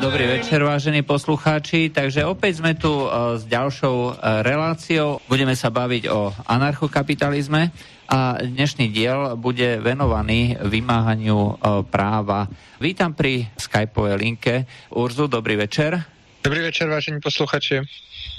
[0.00, 1.92] Dobrý večer, vážení poslucháči.
[1.92, 5.20] Takže opäť sme tu uh, s ďalšou uh, reláciou.
[5.28, 7.68] Budeme sa baviť o anarchokapitalizme
[8.08, 12.48] a dnešný diel bude venovaný vymáhaniu uh, práva.
[12.80, 14.64] Vítam pri skypovej linke
[14.96, 16.00] Urzu, dobrý večer.
[16.40, 17.84] Dobrý večer, vážení posluchači.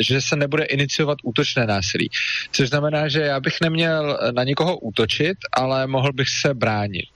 [0.00, 2.10] že se nebude iniciovat útočné násilí.
[2.52, 7.08] Což znamená, že já bych neměl na nikoho útočit, ale mohl bych se bránit.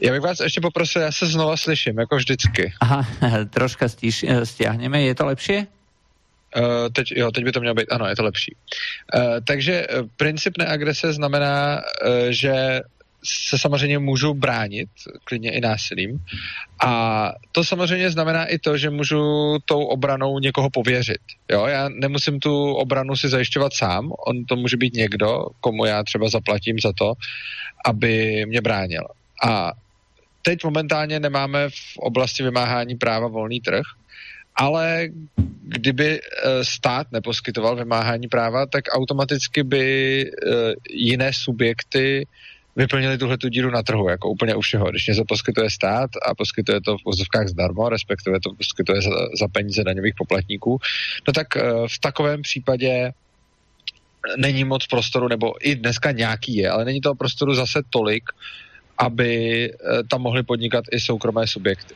[0.00, 2.72] Já bych vás ještě poprosil, já se znova slyším, jako vždycky.
[2.80, 3.06] Aha,
[3.50, 5.66] troška stíž, stiahneme, je to lepší?
[6.56, 8.56] Uh, teď, jo, teď by to mělo být, ano, je to lepší.
[9.14, 12.80] Uh, takže uh, princip neagrese znamená, uh, že
[13.24, 14.88] se samozřejmě můžu bránit,
[15.24, 16.24] klidně i násilím.
[16.84, 19.22] A to samozřejmě znamená i to, že můžu
[19.64, 21.20] tou obranou někoho pověřit.
[21.50, 26.02] Jo, já nemusím tu obranu si zajišťovat sám, on to může být někdo, komu já
[26.02, 27.12] třeba zaplatím za to,
[27.86, 29.02] aby mě bránil.
[29.44, 29.72] A
[30.42, 33.82] teď momentálně nemáme v oblasti vymáhání práva volný trh,
[34.60, 35.08] ale
[35.62, 39.84] kdyby eh, stát neposkytoval vymáhání práva, tak automaticky by
[40.26, 42.26] eh, jiné subjekty
[42.76, 44.90] vyplnili tuhle tu díru na trhu, jako úplně u všeho.
[44.90, 49.10] Když něco poskytuje stát a poskytuje to v vozovkách zdarma, respektive to poskytuje za,
[49.40, 50.78] za peníze daňových poplatníků,
[51.28, 53.12] no tak eh, v takovém případě
[54.36, 58.24] není moc prostoru, nebo i dneska nějaký je, ale není toho prostoru zase tolik,
[58.98, 59.72] aby
[60.10, 61.94] tam mohly podnikat i soukromé subjekty.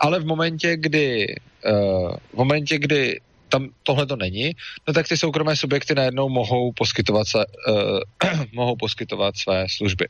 [0.00, 1.26] Ale v momentě, kdy
[1.66, 4.52] uh, v momentě, kdy tam tohle to není,
[4.88, 10.08] no tak ty soukromé subjekty najednou mohou poskytovat, se, uh, mohou poskytovat své služby.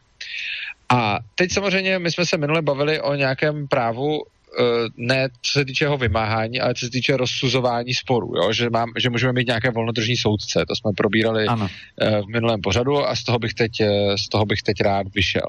[0.91, 4.23] A teď samozřejmě my jsme se minule bavili o nějakém právu
[4.59, 4.63] eh,
[4.97, 8.53] ne co se týče jeho vymáhání, ale co se týče rozsuzování sporů, jo?
[8.53, 11.69] Že, mám, že můžeme mít nějaké volnodržní soudce, to jsme probírali ano.
[12.01, 13.73] v minulém pořadu a z toho bych teď,
[14.17, 15.47] z toho bych teď rád vyšel.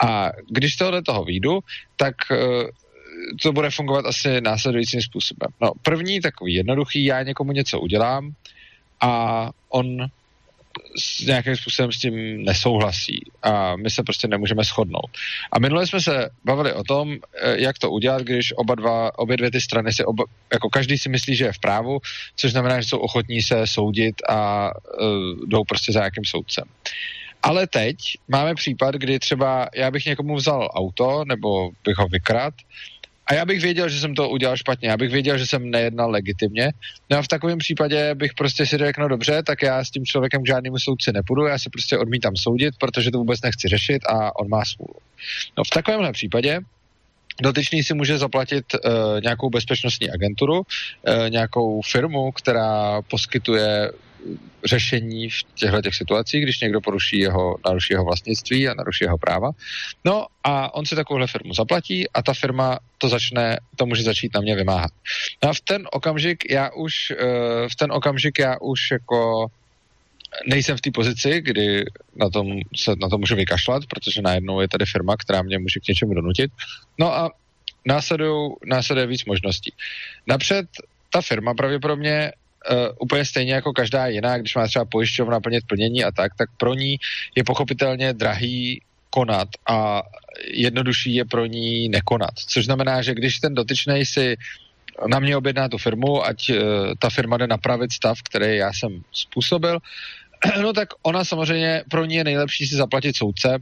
[0.00, 1.60] A když z tohohle toho výjdu,
[1.96, 2.14] tak
[3.42, 5.48] to bude fungovat asi následujícím způsobem.
[5.60, 8.32] No, první takový jednoduchý, já někomu něco udělám
[9.00, 10.10] a on
[10.96, 15.10] s nějakým způsobem s tím nesouhlasí a my se prostě nemůžeme shodnout.
[15.52, 19.36] A minule jsme se bavili o tom, eh, jak to udělat, když oba dva, obě
[19.36, 21.98] dvě ty strany si oba, jako každý si myslí, že je v právu,
[22.36, 26.64] což znamená, že jsou ochotní se soudit a uh, jdou prostě za nějakým soudcem.
[27.42, 27.96] Ale teď
[28.28, 32.54] máme případ, kdy třeba já bych někomu vzal auto, nebo bych ho vykrat
[33.30, 36.10] a já bych věděl, že jsem to udělal špatně, já bych věděl, že jsem nejednal
[36.10, 36.72] legitimně.
[37.10, 40.04] No a v takovém případě bych prostě si řekl, no dobře, tak já s tím
[40.04, 44.02] člověkem k žádnému soudci nepůjdu, já se prostě odmítám soudit, protože to vůbec nechci řešit
[44.06, 44.94] a on má smůlu.
[45.58, 46.60] No v takovémhle případě
[47.42, 50.64] dotyčný si může zaplatit uh, nějakou bezpečnostní agenturu, uh,
[51.28, 53.90] nějakou firmu, která poskytuje
[54.64, 59.18] řešení v těchto těch situacích, když někdo poruší jeho, naruší jeho vlastnictví a naruší jeho
[59.18, 59.50] práva.
[60.04, 64.34] No a on si takovouhle firmu zaplatí a ta firma to začne, to může začít
[64.34, 64.90] na mě vymáhat.
[65.42, 69.46] No a v ten okamžik já už, eh, v ten okamžik já už jako
[70.46, 71.84] nejsem v té pozici, kdy
[72.16, 75.80] na, tom se na to můžu vykašlat, protože najednou je tady firma, která mě může
[75.80, 76.50] k něčemu donutit.
[76.98, 77.30] No a
[78.64, 79.72] následuje víc možností.
[80.26, 80.66] Napřed
[81.10, 82.32] ta firma pravděpodobně
[82.70, 86.48] uh, úplně stejně jako každá jiná, když má třeba pojišťovna plnit plnění a tak, tak
[86.56, 86.96] pro ní
[87.34, 88.80] je pochopitelně drahý
[89.10, 90.02] konat a
[90.46, 92.34] jednodušší je pro ní nekonat.
[92.48, 94.36] Což znamená, že když ten dotyčný si
[95.08, 96.56] na mě objedná tu firmu, ať uh,
[96.98, 99.78] ta firma jde napravit stav, který já jsem způsobil,
[100.62, 103.58] no tak ona samozřejmě pro ní je nejlepší si zaplatit soudce,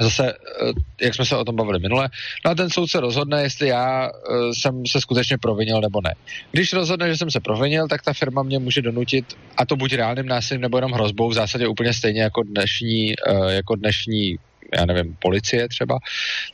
[0.00, 2.08] zase, eh, jak jsme se o tom bavili minule,
[2.44, 6.14] no a ten soudce rozhodne, jestli já eh, jsem se skutečně provinil nebo ne.
[6.52, 9.24] Když rozhodne, že jsem se provinil, tak ta firma mě může donutit,
[9.56, 13.52] a to buď reálným násilím nebo jenom hrozbou, v zásadě úplně stejně jako dnešní, eh,
[13.52, 14.36] jako dnešní
[14.78, 15.98] já nevím, policie třeba,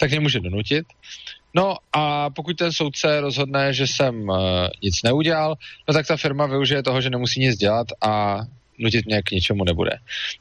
[0.00, 0.87] tak mě může donutit.
[1.55, 4.26] No a pokud ten soudce rozhodne, že jsem
[4.82, 5.55] nic neudělal,
[5.88, 8.41] no tak ta firma využije toho, že nemusí nic dělat a
[8.79, 9.91] nutit mě k ničemu nebude.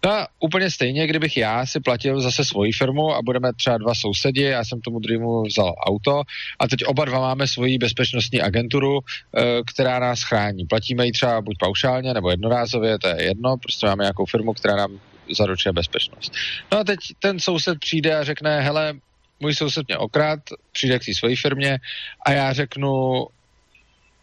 [0.05, 3.95] No a úplně stejně, kdybych já si platil zase svoji firmu a budeme třeba dva
[3.95, 6.21] sousedi, já jsem tomu druhému vzal auto
[6.59, 9.41] a teď oba dva máme svoji bezpečnostní agenturu, eh,
[9.73, 10.65] která nás chrání.
[10.65, 14.75] Platíme ji třeba buď paušálně nebo jednorázově, to je jedno, prostě máme nějakou firmu, která
[14.75, 14.99] nám
[15.37, 16.31] zaručuje bezpečnost.
[16.71, 18.93] No a teď ten soused přijde a řekne, hele,
[19.39, 20.39] můj soused mě okrát,
[20.71, 21.77] přijde k té své firmě
[22.25, 23.25] a já řeknu,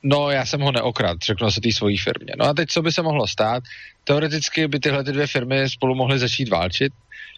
[0.04, 2.34] no já jsem ho neokrad, řeknu se té svojí firmě.
[2.38, 3.62] No a teď co by se mohlo stát?
[4.04, 6.92] Teoreticky by tyhle ty dvě firmy spolu mohly začít válčit,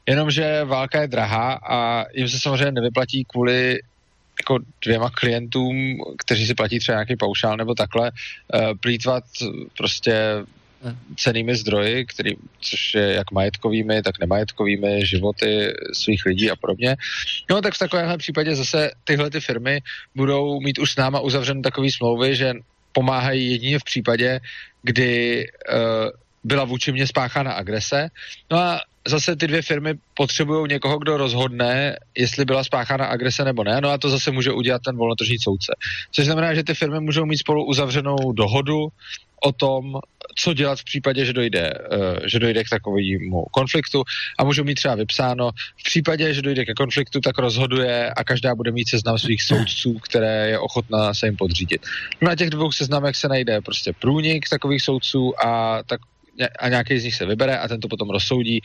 [0.07, 3.79] jenomže válka je drahá a jim se samozřejmě nevyplatí kvůli
[4.41, 9.25] jako dvěma klientům, kteří si platí třeba nějaký paušál nebo takhle, uh, plítvat
[9.77, 10.15] prostě
[11.17, 12.31] cenými zdroji, který,
[12.61, 16.97] což je jak majetkovými, tak nemajetkovými, životy svých lidí a podobně.
[17.51, 19.81] No tak v takovémhle případě zase tyhle ty firmy
[20.15, 22.53] budou mít už s náma uzavřené takové smlouvy, že
[22.93, 24.41] pomáhají jedině v případě,
[24.83, 26.11] kdy uh,
[26.45, 28.09] byla vůči mně spáchána agrese.
[28.51, 33.65] No a zase ty dvě firmy potřebují někoho, kdo rozhodne, jestli byla spáchána agrese nebo
[33.65, 35.73] ne, no a to zase může udělat ten volnotržní soudce.
[36.11, 38.89] Což znamená, že ty firmy můžou mít spolu uzavřenou dohodu
[39.43, 40.01] o tom,
[40.39, 44.03] co dělat v případě, že dojde, uh, že dojde k takovému konfliktu
[44.39, 48.55] a můžou mít třeba vypsáno, v případě, že dojde ke konfliktu, tak rozhoduje a každá
[48.55, 51.87] bude mít seznam svých soudců, které je ochotná se jim podřídit.
[52.21, 56.01] Na těch dvou seznamech se najde prostě průnik takových soudců a tak
[56.59, 58.61] a nějaký z nich se vybere a ten to potom rozsoudí,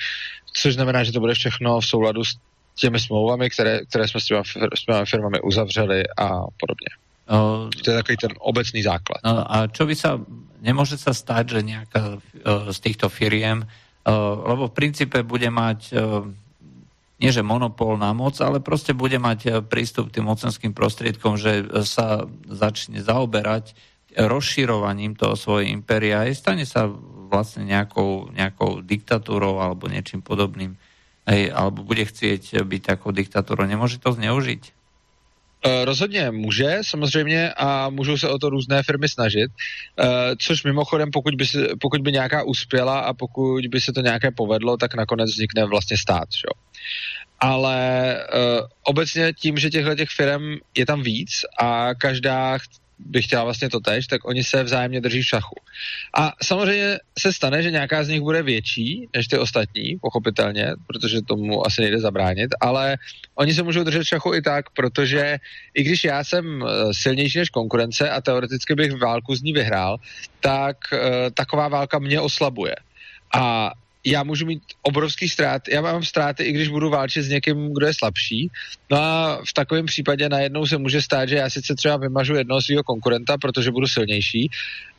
[0.54, 2.36] což znamená, že to bude všechno v souladu s
[2.76, 4.42] těmi smlouvami, které, které jsme s těmi
[5.06, 6.28] firmami uzavřeli a
[6.60, 7.11] podobně.
[7.32, 9.24] Uh, to je takový ten obecný základ.
[9.24, 10.20] A čo by sa,
[10.60, 15.80] nemôže sa stať, že nejaká uh, z týchto firiem, uh, lebo v princípe bude mať
[15.96, 16.28] uh,
[17.22, 21.70] nie že monopol na moc, ale proste bude mať prístup k tým mocenským prostriedkom, že
[21.86, 23.78] sa začne zaoberať
[24.18, 26.90] rozširovaním toho svojej impéria a stane sa
[27.32, 30.76] vlastne nejakou, nejakou diktatúrou alebo niečím podobným.
[31.30, 33.70] Hej, alebo bude chcieť byť takou diktatúrou.
[33.70, 34.81] Nemôže to zneužiť?
[35.66, 40.06] Uh, rozhodně může, samozřejmě, a můžou se o to různé firmy snažit, uh,
[40.40, 44.32] což mimochodem, pokud by, se, pokud by nějaká uspěla a pokud by se to nějaké
[44.32, 46.28] povedlo, tak nakonec vznikne vlastně stát.
[46.36, 46.48] Že?
[47.40, 51.30] Ale uh, obecně tím, že těchto těch firm je tam víc
[51.60, 52.58] a každá
[53.06, 55.56] by chtěla vlastně to tež, tak oni se vzájemně drží v šachu.
[56.18, 61.22] A samozřejmě se stane, že nějaká z nich bude větší než ty ostatní, pochopitelně, protože
[61.22, 62.98] tomu asi nejde zabránit, ale
[63.36, 65.38] oni se můžou držet v šachu i tak, protože
[65.74, 69.98] i když já jsem eh, silnější než konkurence a teoreticky bych válku z ní vyhrál,
[70.40, 71.00] tak uh,
[71.34, 72.76] taková válka mě oslabuje.
[73.34, 73.72] A
[74.06, 75.68] já můžu mít obrovský ztrát.
[75.68, 78.50] Já mám ztráty, i když budu válčit s někým, kdo je slabší.
[78.92, 82.62] No a v takovém případě najednou se může stát, že já sice třeba vymažu jednoho
[82.62, 84.50] svého konkurenta, protože budu silnější,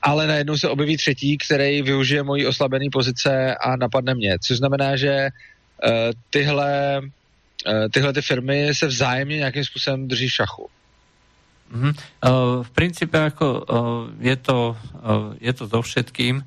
[0.03, 4.39] ale najednou se objeví třetí, který využije moji oslabené pozice a napadne mě.
[4.39, 5.91] Což znamená, že uh,
[6.31, 10.69] tyhle, uh, tyhle ty firmy se vzájemně nějakým způsobem drží v šachu.
[11.73, 11.93] Mm-hmm.
[12.21, 13.65] Uh, v princípe ako uh,
[14.21, 16.45] je, to, uh, je to so všetkým.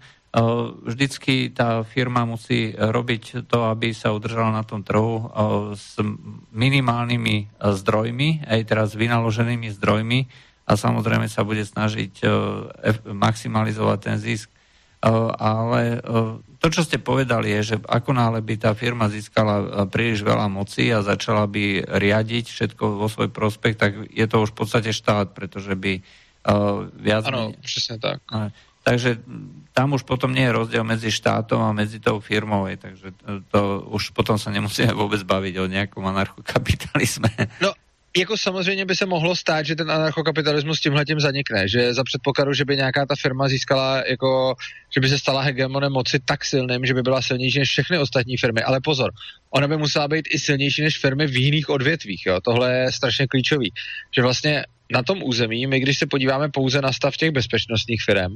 [0.83, 5.31] Vždycky tá firma musí robiť to, aby sa udržala na tom trhu
[5.79, 5.95] s
[6.51, 10.27] minimálnymi zdrojmi, aj teraz vynaloženými zdrojmi
[10.67, 12.27] a samozrejme sa bude snažiť
[13.07, 14.51] maximalizovať ten zisk.
[15.39, 16.03] Ale
[16.59, 20.91] to, čo ste povedali, je, že ako náhle by tá firma získala príliš veľa moci
[20.91, 25.31] a začala by riadiť všetko vo svoj prospekt, tak je to už v podstate štát,
[25.31, 26.03] pretože by
[26.99, 27.23] viac...
[27.29, 28.19] Áno, presne tak.
[28.85, 29.17] Takže
[29.73, 33.11] tam už potom nie je rozdiel medzi štátom a medzi tou firmou, takže
[33.49, 37.27] to, už potom sa nemusíme vôbec baviť o nejakom anarchokapitalisme.
[37.59, 37.73] No,
[38.17, 42.53] jako samozřejmě by se mohlo stát, že ten anarchokapitalismus tímhle tím zanikne, že za předpokladu,
[42.53, 44.55] že by nějaká ta firma získala, jako,
[44.93, 48.37] že by se stala hegemonem moci tak silným, že by byla silnější než všechny ostatní
[48.37, 48.63] firmy.
[48.63, 49.11] Ale pozor,
[49.49, 52.25] ona by musela být i silnější než firmy v jiných odvětvích.
[52.25, 52.39] Jo?
[52.43, 53.73] Tohle je strašně klíčový.
[54.15, 58.35] Že vlastně na tom území, my když se podíváme pouze na stav těch bezpečnostních firm,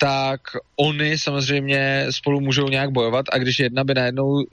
[0.00, 0.40] tak
[0.76, 4.44] oni samozřejmě spolu můžou nějak bojovat a když jedna by najednou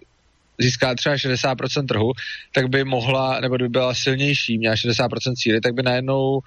[0.59, 2.11] získá třeba 60% trhu,
[2.55, 6.39] tak by mohla, nebo by byla silnější, měla 60% síly, tak by najednou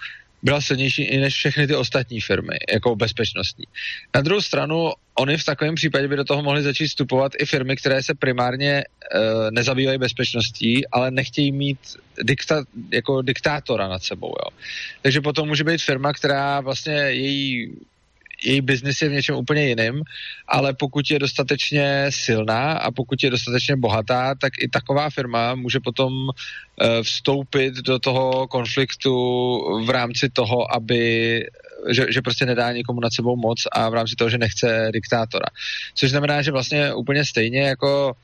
[0.42, 3.64] byla silnější i než všechny ty ostatní firmy, jako bezpečnostní.
[4.14, 7.76] Na druhou stranu, oni v takovém případě by do toho mohly začít vstupovat i firmy,
[7.76, 11.78] které se primárně uh, nezabývají bezpečností, ale nechtějí mít
[12.22, 14.28] dikta, jako diktátora nad sebou.
[14.28, 14.56] Jo.
[15.02, 17.72] Takže potom může být firma, která vlastně její
[18.44, 20.02] její biznis je v něčem úplně jiným,
[20.48, 25.80] ale pokud je dostatečně silná a pokud je dostatečně bohatá, tak i taková firma může
[25.80, 26.32] potom uh,
[27.02, 29.14] vstoupit do toho konfliktu
[29.84, 31.44] v rámci toho, aby
[31.88, 35.46] že, že prostě nedá nikomu nad sebou moc a v rámci toho, že nechce diktátora.
[35.94, 38.16] Což znamená, že vlastně úplně stejně jako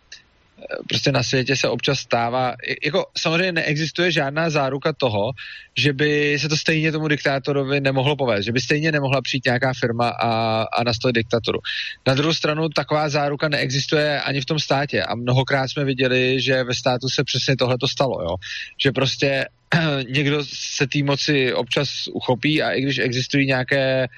[0.88, 2.54] prostě na světě se občas stává,
[2.84, 5.30] jako samozřejmě neexistuje žádná záruka toho,
[5.76, 9.72] že by se to stejně tomu diktátorovi nemohlo povést, že by stejně nemohla přijít nějaká
[9.80, 11.58] firma a, a nastolit diktaturu.
[12.06, 16.64] Na druhou stranu taková záruka neexistuje ani v tom státě a mnohokrát jsme viděli, že
[16.64, 18.34] ve státu se přesně tohle to stalo, jo?
[18.82, 19.46] že prostě
[20.08, 24.08] někdo se té moci občas uchopí a i když existují nějaké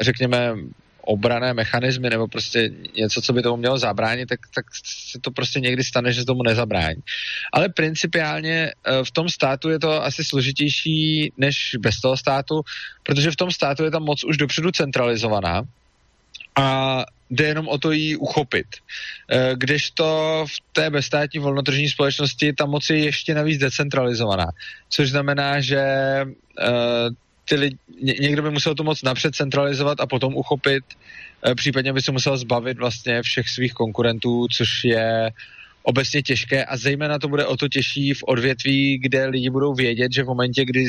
[0.00, 0.52] řekněme,
[1.06, 5.60] obrané mechanismy nebo prostě něco, co by tomu mělo zabránit, tak, tak se to prostě
[5.60, 7.02] někdy stane, že tomu nezabrání.
[7.52, 12.62] Ale principiálně eh, v tom státu je to asi složitější než bez toho státu,
[13.02, 15.62] protože v tom státu je ta moc už dopředu centralizovaná
[16.56, 18.66] a jde jenom o to jí uchopit.
[19.30, 20.04] Eh, kdežto
[20.48, 24.46] v té bezstátní volnotržní společnosti ta moc je ještě navíc decentralizovaná,
[24.88, 27.76] což znamená, že eh, ty lidi,
[28.20, 30.84] někdo by musel tu moc napřed centralizovat a potom uchopit,
[31.46, 35.30] eh, případně by se musel zbavit vlastně všech svých konkurentů, což je
[35.86, 36.64] obecně těžké.
[36.64, 40.26] A zejména to bude o to těžší v odvětví, kde lidi budou vědět, že v
[40.26, 40.84] momentě, kdy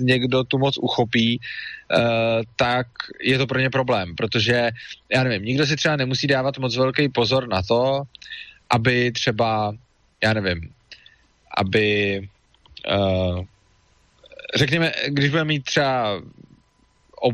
[0.00, 2.86] někdo tu moc uchopí, uh, tak
[3.22, 4.70] je to pro ně problém, protože
[5.14, 8.02] já nevím, nikdo si třeba nemusí dávat moc velký pozor na to,
[8.70, 9.74] aby třeba,
[10.22, 10.74] já nevím,
[11.56, 12.20] aby
[12.90, 13.44] uh,
[14.54, 16.20] řekněme, když budeme mít třeba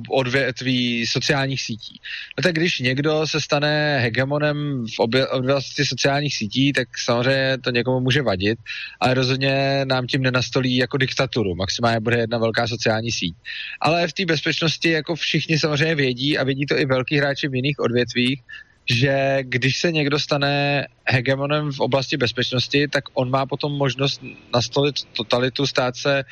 [0.09, 2.01] odvětví sociálních sítí.
[2.39, 4.99] No tak když někdo se stane hegemonem v
[5.33, 8.59] oblasti sociálních sítí, tak samozřejmě to někomu může vadit,
[9.01, 11.55] ale rozhodně nám tím nenastolí jako diktaturu.
[11.55, 13.35] Maximálně bude jedna velká sociální síť.
[13.81, 17.55] Ale v té bezpečnosti jako všichni samozřejmě vědí a vědí to i velký hráči v
[17.55, 18.43] jiných odvětvích,
[18.91, 24.21] že když se někdo stane hegemonem v oblasti bezpečnosti, tak on má potom možnost
[24.55, 26.25] nastolit totalitu, stát se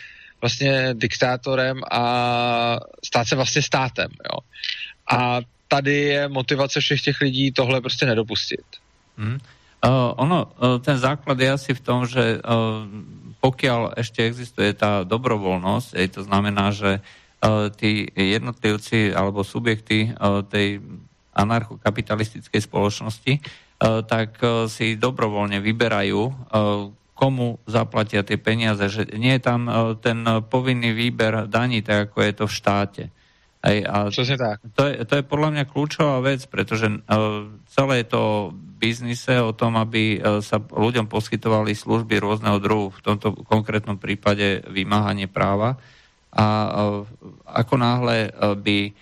[0.45, 2.05] vlastně diktátorem a
[3.01, 4.13] stát se vlastně státem.
[4.13, 4.45] Jo.
[5.09, 8.67] A tady je motivace všech těch lidí tohle prostě nedopustit.
[9.17, 9.41] Hmm.
[9.85, 12.89] Uh, ono, uh, ten základ je asi v tom, že uh,
[13.41, 20.41] pokiaľ ešte existuje tá dobrovoľnosť, je, to znamená, že uh, tí jednotlivci alebo subjekty uh,
[20.41, 20.81] tej
[21.37, 29.39] anarchokapitalistickej spoločnosti, uh, tak uh, si dobrovoľne vyberajú, uh, komu zaplatia tie peniaze, že nie
[29.39, 33.05] je tam e, ten povinný výber daní, tak ako je to v štáte.
[33.65, 34.61] Aj, a tak.
[34.77, 39.57] To, je, to je podľa mňa kľúčová vec, pretože uh, celé je to biznise o
[39.57, 45.81] tom, aby uh, sa ľuďom poskytovali služby rôzneho druhu, v tomto konkrétnom prípade vymáhanie práva.
[46.29, 47.09] A uh,
[47.49, 48.93] ako náhle uh, by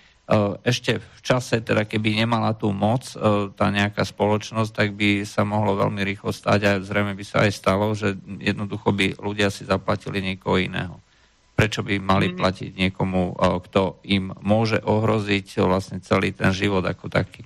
[0.63, 3.11] ešte v čase, teda keby nemala tú moc
[3.59, 7.51] tá nejaká spoločnosť, tak by sa mohlo veľmi rýchlo stať a zrejme by sa aj
[7.51, 10.95] stalo, že jednoducho by ľudia si zaplatili niekoho iného.
[11.53, 12.35] Prečo by mali mm.
[12.39, 17.43] platiť niekomu, kto im môže ohroziť vlastne celý ten život ako taký?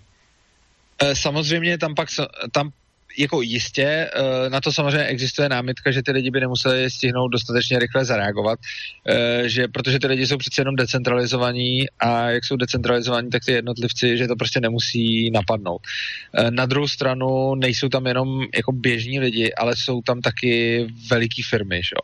[1.13, 2.09] Samozřejmě tam pak
[2.51, 2.71] tam
[3.17, 7.79] jako jistě, eh, na to samozřejmě existuje námitka, že ty lidi by nemuseli stihnout dostatečně
[7.79, 8.59] rychle zareagovat,
[9.07, 13.51] eh, že protože ty lidi jsou přece jenom decentralizovaní a jak jsou decentralizovaní, tak ty
[13.51, 15.81] jednotlivci, že to prostě nemusí napadnout.
[16.33, 21.43] Eh, na druhou stranu nejsou tam jenom jako běžní lidi, ale jsou tam taky veliký
[21.43, 21.95] firmy, že?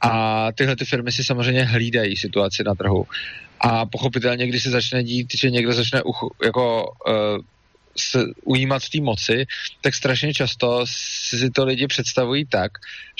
[0.00, 3.06] A tyhle ty firmy si samozřejmě hlídají situaci na trhu.
[3.60, 7.14] A pochopitelně, když se začne dít, že někdo začne uch, jako uh,
[7.98, 9.46] se ujímat té moci,
[9.80, 12.72] tak strašně často si to lidi představují tak,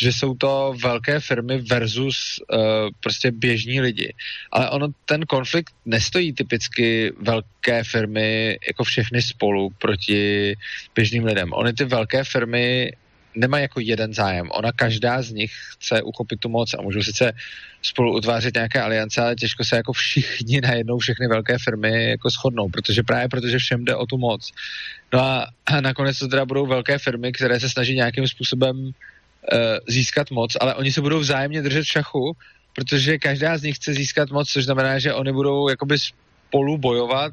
[0.02, 2.58] že jsou to velké firmy versus uh,
[3.00, 4.14] prostě běžní lidi.
[4.52, 10.54] Ale ono, ten konflikt nestojí typicky velké firmy jako všechny spolu proti
[10.94, 11.52] běžným lidem.
[11.52, 12.92] Ony ty velké firmy
[13.34, 14.49] nemá jako jeden zájem.
[14.50, 17.32] Ona každá z nich chce uchopit tu moc a můžou sice
[17.82, 22.68] spolu utvářet nějaké aliance, ale těžko se jako všichni najednou všechny velké firmy jako shodnou,
[22.68, 24.50] protože právě protože všem jde o tu moc.
[25.12, 25.46] No a,
[25.80, 28.92] nakonec to teda budou velké firmy, které se snaží nějakým způsobem uh,
[29.88, 32.37] získat moc, ale oni se budou vzájemně držet v šachu,
[32.75, 37.32] protože každá z nich chce získat moc, což znamená, že oni budou jakoby spolu bojovat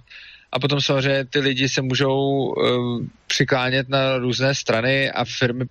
[0.51, 5.65] a potom samozřejmě ty lidi se můžou uh, přiklánět na různé strany a firmy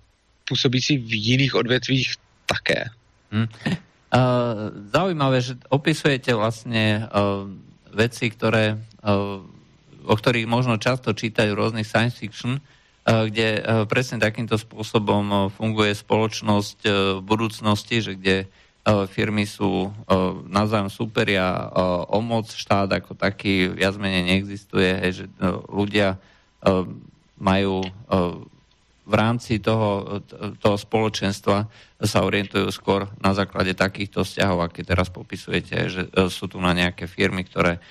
[0.47, 2.15] působící v jiných odvětvích
[2.47, 2.87] také.
[3.27, 3.51] Hmm.
[4.95, 7.11] Zaujímavé, že opisujete vlastne
[7.91, 8.79] veci, ktoré,
[10.07, 12.63] o ktorých možno často čítajú rôznych science fiction,
[13.03, 13.59] kde
[13.91, 16.79] presne takýmto spôsobom funguje spoločnosť
[17.19, 18.37] v budúcnosti, že kde
[19.11, 19.91] firmy sú
[20.47, 21.67] navzájom superia,
[22.07, 25.27] o moc štát ako taký viac menej neexistuje, že
[25.67, 26.15] ľudia
[27.35, 27.83] majú
[29.07, 30.19] v rámci toho,
[30.59, 31.63] toho spoločenstva
[32.03, 36.75] sa orientujú skôr na základe takýchto vzťahov, aké teraz popisujete, že e, sú tu na
[36.75, 37.81] nejaké firmy, ktoré e,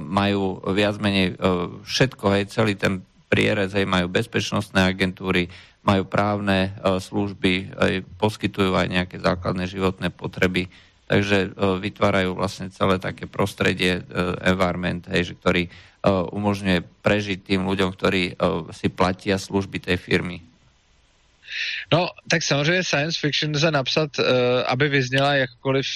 [0.00, 5.52] majú viac menej e, všetko, hej, celý ten prierez, hej, majú bezpečnostné agentúry,
[5.84, 10.66] majú právne služby, hej, poskytujú aj nejaké základné životné potreby,
[11.06, 14.02] takže vytvárajú vlastne celé také prostredie,
[14.42, 15.70] environment, hej, že ktorý
[16.06, 18.38] umožňuje prežiť tým ľuďom, ktorí
[18.70, 20.40] si platia služby tej firmy.
[21.92, 24.24] No, tak samozřejmě science fiction se napsat, uh,
[24.66, 25.86] aby vyzněla jakkoliv,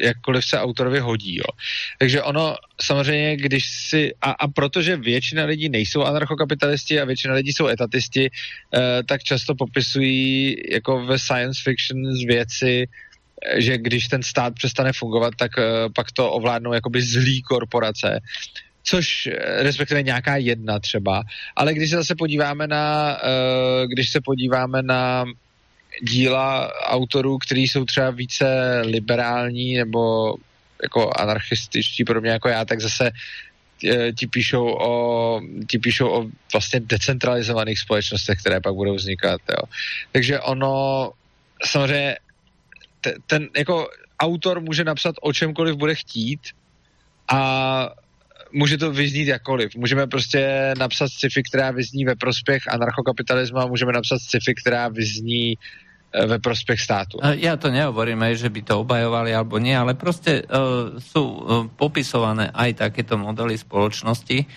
[0.00, 1.36] jakkoliv se autorovi hodí.
[1.36, 1.50] Jo.
[1.98, 7.52] Takže ono samozřejmě, když si, a, a protože většina lidí nejsou anarchokapitalisti a většina lidí
[7.52, 12.88] jsou etatisti, uh, tak často popisují jako ve science fiction z věci,
[13.56, 18.20] že když ten stát přestane fungovat, tak uh, pak to ovládnou jakoby zlý korporace
[18.84, 21.22] což eh, respektive nějaká jedna třeba,
[21.56, 25.24] ale když se zase podíváme na, uh, když se podíváme na
[26.02, 30.34] díla autorů, kteří jsou třeba více liberální nebo
[30.82, 33.10] jako anarchističtí podobně jako já, tak zase
[33.84, 39.40] eh, ti píšou o, ti píšou o vlastně decentralizovaných společnostech, které pak budou vznikat.
[39.50, 39.68] Jo.
[40.12, 41.10] Takže ono
[41.64, 42.16] samozřejmě
[43.26, 43.88] ten jako
[44.20, 46.40] autor může napsat o čemkoliv bude chtít
[47.28, 47.90] a
[48.54, 49.76] může to vyznít jakkoliv.
[49.76, 55.58] Můžeme prostě napsat sci-fi, která vyzní ve prospěch anarchokapitalismu a můžeme napsat sci-fi, která vyzní
[55.58, 57.18] eh, ve prospech státu.
[57.34, 62.86] Ja to nehovorím, že by to obajovali alebo nie, ale proste uh, uh, popisované aj
[62.86, 64.48] takéto modely spoločnosti uh,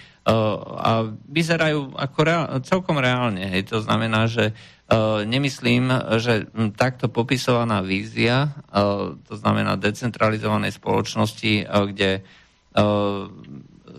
[0.77, 3.50] a vyzerajú ako reál, celkom reálne.
[3.50, 3.74] Hej.
[3.74, 5.89] To znamená, že uh, nemyslím,
[6.22, 12.22] že m, takto popisovaná vízia, uh, to znamená decentralizovanej spoločnosti, uh, kde
[12.77, 13.25] uh,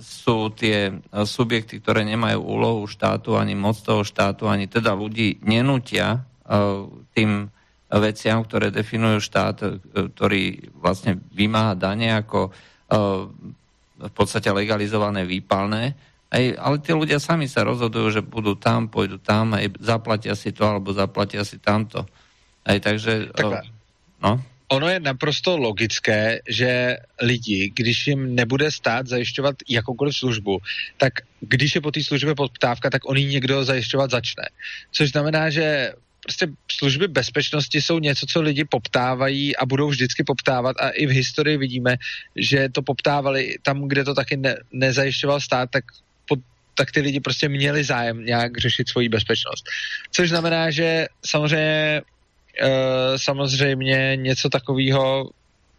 [0.00, 5.42] sú tie eh, subjekty, ktoré nemajú úlohu štátu, ani moc toho štátu, ani teda ľudí
[5.44, 7.50] nenútia eh, tým
[7.88, 9.70] veciam, ktoré definujú štát, eh,
[10.12, 12.52] ktorý vlastne vymáha dane ako
[12.88, 15.92] v podstate legalizované výpalné.
[16.32, 20.56] Aj, ale tí ľudia sami sa rozhodujú, že budú tam, pôjdu tam, aj zaplatia si
[20.56, 22.08] to, alebo zaplatia si tamto.
[22.64, 23.28] Aj, takže...
[23.28, 23.68] Takhle.
[24.24, 24.40] No?
[24.68, 30.58] Ono je naprosto logické, že lidi, když jim nebude stát zajišťovat jakoukoliv službu,
[30.96, 34.44] tak když je po té službě poptávka, tak on ji někdo zajišťovat začne.
[34.92, 40.76] Což znamená, že prostě služby bezpečnosti jsou něco, co lidi poptávají a budou vždycky poptávat
[40.80, 41.96] a i v historii vidíme,
[42.36, 45.84] že to poptávali tam, kde to taky ne, nezajišťoval stát, tak
[46.78, 49.64] tak ty lidi prostě měli zájem nějak řešit svoji bezpečnost.
[50.10, 52.02] Což znamená, že samozřejmě
[53.16, 55.30] samozřejmě něco takového,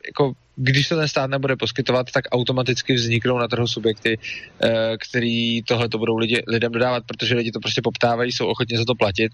[0.07, 5.63] jako když to ten stát nebude poskytovat, tak automaticky vzniknou na trhu subjekty, eh, který
[5.63, 8.95] tohle to budou lidi, lidem dodávat, protože lidi to prostě poptávají, jsou ochotni za to
[8.95, 9.31] platit.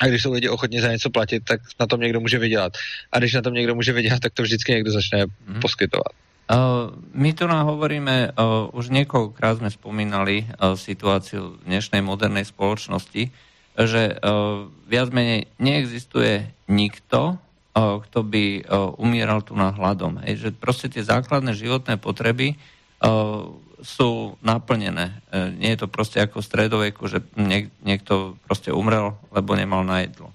[0.00, 2.72] A když jsou lidi ochotni za něco platit, tak na tom někdo může vydělat.
[3.12, 5.60] A když na tom někdo může vydělat, tak to vždycky někdo začne mm.
[5.60, 6.12] poskytovat.
[6.48, 13.28] Uh, my tu nám hovoríme, uh, už niekoľkokrát sme spomínali uh, situáciu dnešnej modernej spoločnosti,
[13.78, 20.18] že uh, viac menej neexistuje nikto, uh, kto by uh, umieral tu na hladom.
[20.26, 22.58] Hej, že proste tie základné životné potreby
[23.78, 25.22] sú naplnené.
[25.54, 30.02] Nie je to proste ako v stredoveku, že niek- niekto proste umrel, lebo nemal na
[30.02, 30.27] jedlo.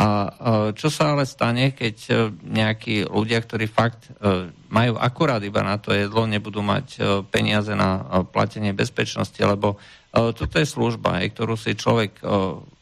[0.00, 0.32] A
[0.72, 5.76] čo sa ale stane, keď uh, nejakí ľudia, ktorí fakt uh, majú akurát iba na
[5.76, 9.76] to jedlo, nebudú mať uh, peniaze na platenie bezpečnosti, lebo
[10.10, 12.18] toto je služba, ktorú si človek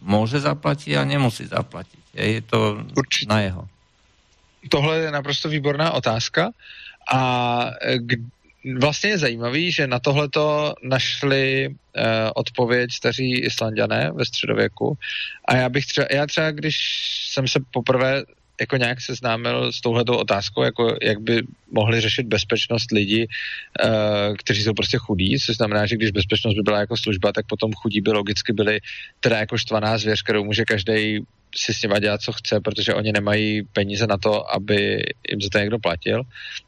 [0.01, 2.17] môže zaplatiť a nemusí zaplatiť.
[2.17, 3.29] Je to Určitě.
[3.29, 3.69] na jeho.
[4.69, 6.57] Tohle je naprosto výborná otázka
[7.05, 7.21] a
[7.85, 7.99] e,
[8.79, 14.99] vlastně je zajímavý, že na tohleto našli uh, odpověď staří islandiané ve středověku.
[15.45, 16.77] A já bych třeba, já třeba, když
[17.31, 18.23] jsem se poprvé
[18.61, 21.43] jako nějak seznámil s touhletou otázkou, jako jak by
[21.73, 26.63] mohli řešit bezpečnost lidí, uh, kteří jsou prostě chudí, což znamená, že když bezpečnost by
[26.63, 28.81] byla jako služba, tak potom chudí by logicky byli
[29.21, 31.21] teda jako štvaná zvěř, kterou může každý
[31.57, 35.49] si s nima dělat, co chce, protože oni nemají peníze na to, aby jim za
[35.53, 36.23] to někdo platil,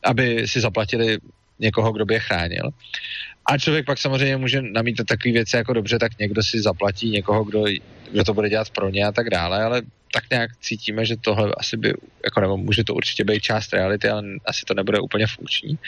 [0.04, 1.18] aby si zaplatili
[1.60, 2.70] někoho, kdo by je chránil.
[3.46, 7.44] A člověk pak samozřejmě může namítat takové věci jako dobře, tak někdo si zaplatí někoho,
[7.44, 7.64] kdo,
[8.12, 11.54] kdo to bude dělat pro ně a tak dále, ale tak nějak cítíme, že tohle
[11.56, 11.94] asi by,
[12.24, 15.78] jako nebo může to určitě být část reality, ale asi to nebude úplně funkční.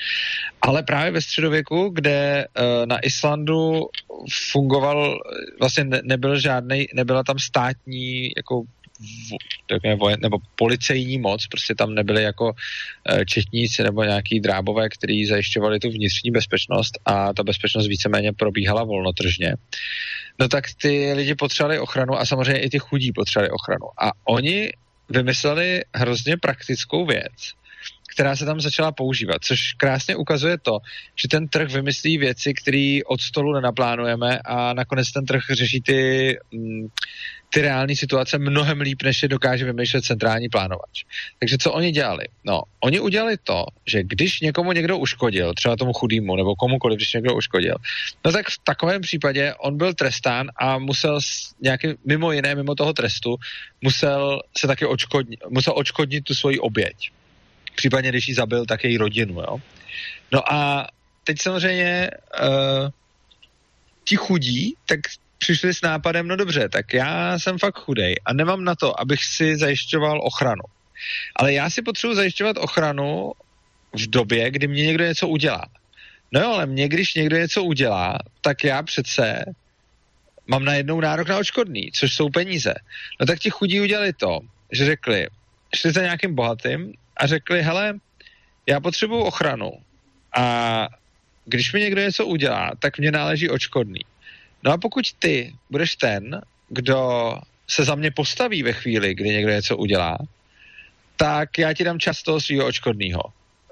[0.62, 3.80] Ale právě ve středověku, kde uh, na Islandu
[4.52, 5.18] fungoval,
[5.60, 8.62] vlastně ne, nebyl žádný, nebyla tam státní jako
[9.96, 12.52] vojen, nebo policejní moc, prostě tam nebyly jako
[13.08, 18.84] eh, četníci nebo nějaký drábové, kteří zajišťovali tu vnitřní bezpečnost a ta bezpečnost víceméně probíhala
[18.84, 19.54] volnotržně.
[20.40, 23.86] No tak ty lidi potřebovali ochranu a samozřejmě i ty chudí potřebovali ochranu.
[24.00, 24.70] A oni
[25.08, 27.32] vymysleli hrozně praktickou věc,
[28.14, 30.78] která se tam začala používat, což krásně ukazuje to,
[31.22, 36.36] že ten trh vymyslí věci, které od stolu nenaplánujeme a nakonec ten trh řeší ty,
[36.52, 36.86] mm,
[37.54, 41.04] ty reální situace mnohem líp, než je dokáže vymýšlet centrální plánovač.
[41.38, 42.24] Takže co oni dělali?
[42.44, 47.12] No, oni udělali to, že když někomu někdo uškodil, třeba tomu chudýmu nebo komukoliv, když
[47.12, 47.74] někdo uškodil,
[48.24, 51.20] no tak v takovém případě on byl trestán a musel
[51.60, 53.36] nějaký, mimo jiné, mimo toho trestu,
[53.82, 57.10] musel se taky očkodnit, musel očkodnit tu svoji oběť.
[57.74, 59.60] Případně, když ji zabil, tak její rodinu, jo.
[60.32, 60.86] No a
[61.24, 62.10] teď samozřejmě
[62.42, 62.88] uh,
[64.04, 65.00] ti chudí, tak
[65.42, 69.24] přišli s nápadem, no dobře, tak já jsem fakt chudej a nemám na to, abych
[69.24, 70.62] si zajišťoval ochranu.
[71.36, 73.32] Ale já si potřebuji zajišťovat ochranu
[73.92, 75.66] v době, kdy mě někdo něco udělá.
[76.32, 79.44] No jo, ale mě, když někdo něco udělá, tak já přece
[80.46, 82.74] mám najednou nárok na očkodný, což jsou peníze.
[83.20, 84.38] No tak ti chudí udělali to,
[84.72, 85.26] že řekli,
[85.74, 87.98] šli za nějakým bohatým a řekli, hele,
[88.66, 89.72] já potřebuju ochranu
[90.38, 90.88] a
[91.44, 94.00] když mi někdo něco udělá, tak mě náleží očkodný.
[94.62, 97.34] No a pokud ty budeš ten, kdo
[97.68, 100.18] se za mě postaví ve chvíli, kdy někdo něco udělá,
[101.16, 103.22] tak já ti dám čas toho svého očkodného.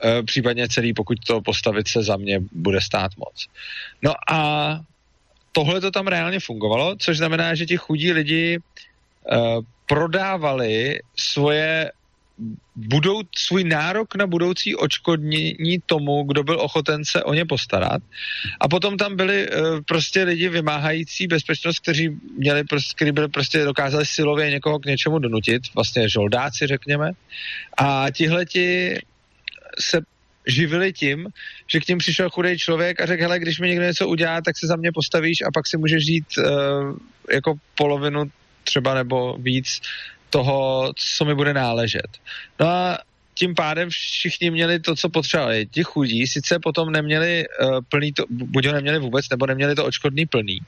[0.04, 3.46] E, případně celý, pokud to postavit se za mě bude stát moc.
[4.02, 4.80] No a
[5.52, 8.60] tohle to tam reálně fungovalo, což znamená, že ti chudí lidi e,
[9.86, 11.92] prodávali svoje
[12.76, 18.02] budou svůj nárok na budoucí očkodnění tomu, kdo byl ochoten se o ně postarat.
[18.60, 23.64] A potom tam byli uh, prostě lidi vymáhající bezpečnost, kteří měli, prostě, kteří byli prostě
[23.64, 27.10] dokázali silově někoho k něčemu donutit, vlastně žoldáci, řekněme.
[27.78, 28.98] A tihleti
[29.80, 30.00] se
[30.46, 31.28] živili tím,
[31.66, 34.58] že k ním přišel chudý člověk a řekl, hele, když mi někdo něco udělá, tak
[34.58, 36.44] se za mě postavíš a pak si můžeš žít uh,
[37.32, 38.24] jako polovinu
[38.64, 39.80] třeba nebo víc
[40.30, 42.08] toho, co mi bude náležet.
[42.60, 42.98] No a
[43.34, 45.66] tím pádem všichni měli to, co potřebovali.
[45.66, 49.84] Ti chudí sice potom neměli uh, plný to, buď ho neměli vůbec, nebo neměli to
[49.84, 50.60] očkodný plný.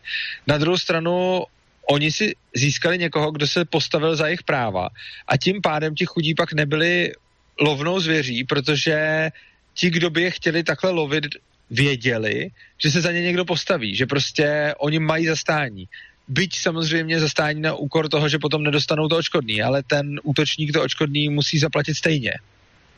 [0.46, 1.44] Na druhou stranu
[1.90, 4.88] oni si získali někoho, kdo se postavil za jejich práva
[5.28, 7.12] a tím pádem ti chudí pak nebyli
[7.60, 9.28] lovnou zvěří, protože
[9.74, 11.24] ti, kdo by je chtěli takhle lovit,
[11.70, 15.88] věděli, že se za ně někdo postaví, že prostě oni mají zastání
[16.28, 20.82] byť samozřejmě zastání na úkor toho, že potom nedostanou to očkodný, ale ten útočník to
[20.82, 22.32] očkodný musí zaplatit stejně.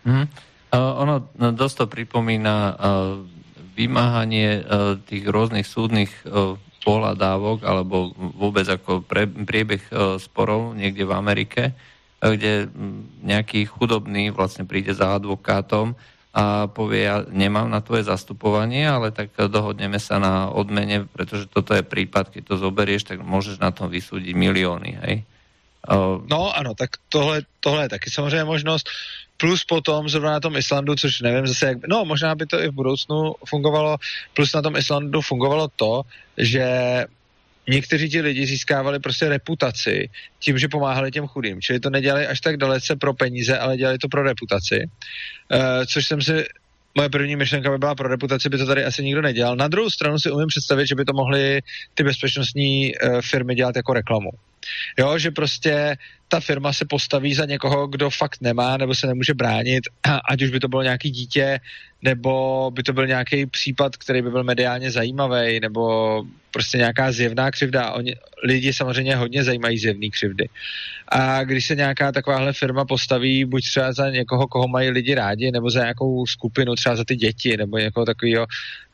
[0.04, 0.28] Mm.
[0.74, 2.76] Uh, ono no, dosť to pripomína uh,
[3.78, 11.06] vymáhanie uh, tých rôznych súdnych uh, pohľadávok alebo vôbec ako pre, priebeh uh, sporov niekde
[11.06, 12.68] v Amerike, uh, kde
[13.22, 15.94] nejaký chudobný vlastne príde za advokátom
[16.34, 21.78] a povie, ja nemám na tvoje zastupovanie, ale tak dohodneme sa na odmene, pretože toto
[21.78, 25.22] je prípad, keď to zoberieš, tak môžeš na tom vysúdiť milióny, hej?
[26.26, 28.90] No ano, tak tohle, tohle je taky samozřejmě možnost.
[29.36, 32.68] Plus potom zrovna na tom Islandu, což nevím zase jak, no možná by to i
[32.68, 33.98] v budoucnu fungovalo,
[34.34, 36.02] plus na tom Islandu fungovalo to,
[36.38, 36.64] že
[37.68, 41.61] někteří ti lidi získávali prostě reputaci tím, že pomáhali těm chudým.
[41.61, 44.79] Čili to nedělali až tak dalece pro peníze, ale dělali to pro reputaci.
[45.53, 46.44] Uh, což jsem si
[46.94, 49.57] moje první myšlenka by byla pro reputaci, by to tady asi nikdo nedělal.
[49.57, 51.61] Na druhou stranu si umím představit, že by to mohly
[51.94, 54.31] ty bezpečnostní uh, firmy dělat jako reklamu.
[54.98, 55.96] Jo, že prostě
[56.29, 59.85] ta firma se postaví za někoho, kdo fakt nemá nebo se nemůže bránit,
[60.31, 61.61] ať už by to bylo nějaký dítě,
[62.03, 67.50] nebo by to byl nějaký případ, který by byl mediálně zajímavý, nebo prostě nějaká zjevná
[67.50, 67.92] křivda.
[67.92, 70.48] Oni, lidi samozřejmě hodně zajímají zjevný křivdy.
[71.09, 75.50] A když se nějaká takováhle firma postaví buď třeba za někoho, koho mají lidi rádi,
[75.50, 78.46] nebo za nějakou skupinu, třeba za ty děti, nebo někoho takového,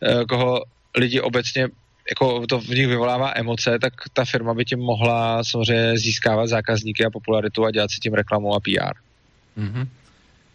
[0.03, 0.65] eh, koho
[0.97, 1.69] lidi obecně
[2.09, 7.05] jako to v nich vyvolává emoce, tak ta firma by tím mohla samozřejmě získávat zákazníky
[7.05, 8.97] a popularitu a dělat si tím reklamu a PR.
[9.59, 9.89] Mm-hmm.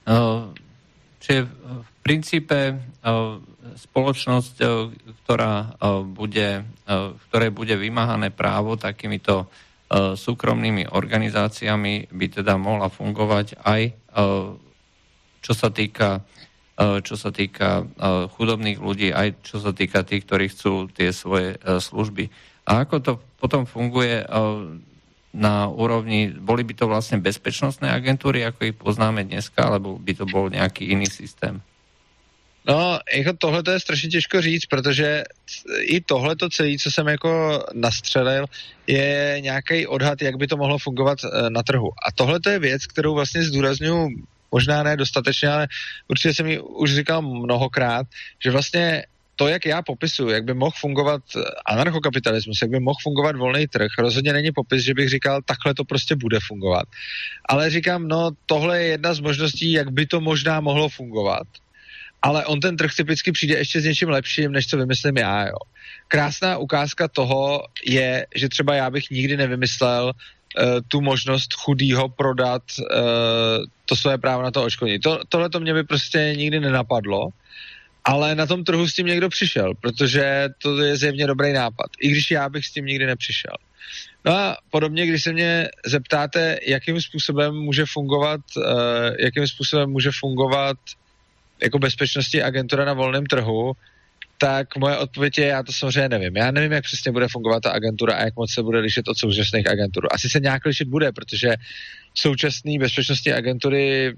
[0.06, 0.54] Uh,
[1.20, 1.50] čiže
[1.82, 3.42] v princípe uh,
[3.76, 4.94] spoločnosť, uh,
[5.26, 12.90] ktorá uh, bude, uh, ktorej bude vymáhané právo takýmito uh, súkromnými organizáciami, by teda mohla
[12.94, 13.82] fungovať aj
[14.14, 14.54] uh,
[15.42, 16.45] čo sa týka Eh,
[16.76, 21.56] čo sa týka eh, chudobných ľudí, aj čo sa týka tých, ktorí chcú tie svoje
[21.56, 22.28] eh, služby.
[22.66, 24.26] A ako to potom funguje,
[25.36, 30.26] na úrovni, boli by to vlastne bezpečnostné agentúry, ako ich poznáme dneska, alebo by to
[30.26, 31.60] bol nejaký iný systém?
[32.68, 35.24] No, jako tohle to je strašně těžko říct, protože
[35.82, 38.46] i tohle to celé, co jsem jako nastřelil,
[38.88, 41.90] je nějaký odhad, jak by to mohlo fungovat eh, na trhu.
[42.08, 44.10] A tohle to je věc, kterou vlastně zdůraznuju
[44.56, 45.68] možná ne dostatečně, ale
[46.08, 48.08] určitě jsem mi už říkal mnohokrát,
[48.44, 49.04] že vlastně
[49.36, 51.22] to, jak já popisuju, jak by mohl fungovat
[51.66, 55.84] anarchokapitalismus, jak by mohl fungovat volný trh, rozhodně není popis, že bych říkal, takhle to
[55.84, 56.88] prostě bude fungovat.
[57.50, 61.48] Ale říkám, no tohle je jedna z možností, jak by to možná mohlo fungovat,
[62.22, 65.60] ale on ten trh typicky přijde ještě s něčím lepším, než co vymyslím já, jo.
[66.08, 70.14] Krásná ukázka toho je, že třeba já bych nikdy nevymyslel
[70.88, 72.86] tu možnost chudýho prodat uh,
[73.86, 75.00] to své právo na to očkodnění.
[75.00, 77.30] To, tohle to mě by prostě nikdy nenapadlo,
[78.04, 82.10] ale na tom trhu s tím někdo přišel, protože to je zjevně dobrý nápad, i
[82.10, 83.56] když já bych s tím nikdy nepřišel.
[84.26, 88.64] No a podobně, když se mě zeptáte, jakým způsobem může fungovat, uh,
[89.20, 90.78] jakým způsobem může fungovat
[91.64, 93.74] jako bezpečnostní agentura na volném trhu,
[94.38, 96.36] tak moje odpověď je, já to samozřejmě nevím.
[96.36, 99.18] Já nevím, jak přesně bude fungovat ta agentura a jak moc se bude lišit od
[99.18, 100.08] současných agentur.
[100.12, 101.54] Asi se nějak lišit bude, protože
[102.14, 104.16] současné bezpečnostní agentury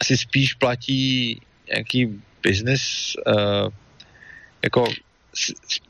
[0.00, 3.68] asi spíš platí nějaký business, uh,
[4.62, 4.84] jako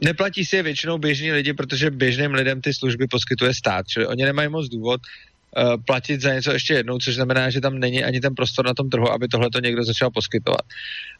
[0.00, 4.24] neplatí si je většinou běžní lidi, protože běžným lidem ty služby poskytuje stát, čili oni
[4.24, 8.20] nemají moc důvod uh, platit za něco ještě jednou, což znamená, že tam není ani
[8.20, 10.62] ten prostor na tom trhu, aby tohle to někdo začal poskytovat.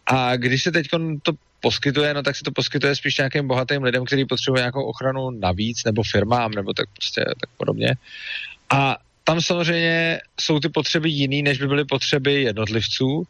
[0.06, 0.86] A když se teď
[1.22, 1.32] to
[1.62, 5.84] poskytuje, no tak se to poskytuje spíš nějakým bohatým lidem, kteří potřebují nějakou ochranu navíc,
[5.84, 7.94] nebo firmám, nebo tak prostě tak podobně.
[8.70, 13.26] A tam samozřejmě jsou ty potřeby jiný, než by byly potřeby jednotlivců,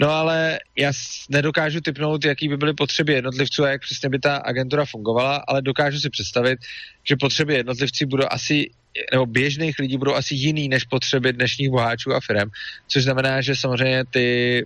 [0.00, 0.92] No ale já
[1.28, 5.62] nedokážu typnout, jaký by byly potřeby jednotlivců a jak přesně by ta agentura fungovala, ale
[5.62, 6.58] dokážu si představit,
[7.04, 8.70] že potřeby jednotlivců budou asi,
[9.12, 12.50] nebo běžných lidí budou asi jiný než potřeby dnešních boháčů a firm,
[12.88, 14.64] což znamená, že samozřejmě ty,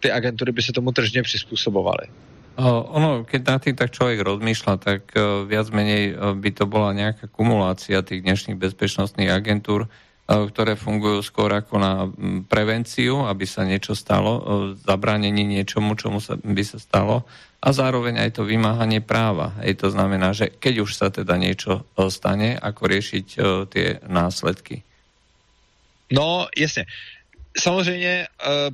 [0.00, 2.06] ty agentury by se tomu tržně přizpůsobovaly.
[2.56, 7.26] ono, keď na tým tak človek rozmýšľa, tak uh, viac menej by to bola nejaká
[7.26, 9.90] kumulácia tých dnešných bezpečnostných agentúr,
[10.24, 12.08] ktoré fungujú skôr ako na
[12.48, 14.40] prevenciu, aby sa niečo stalo,
[14.86, 17.28] zabránenie niečomu, čomu sa, by sa stalo
[17.60, 19.52] a zároveň aj to vymáhanie práva.
[19.60, 23.26] Hej, to znamená, že keď už sa teda niečo stane, ako riešiť
[23.68, 24.80] tie následky.
[26.12, 26.84] No, jasně.
[27.58, 28.26] Samozřejmě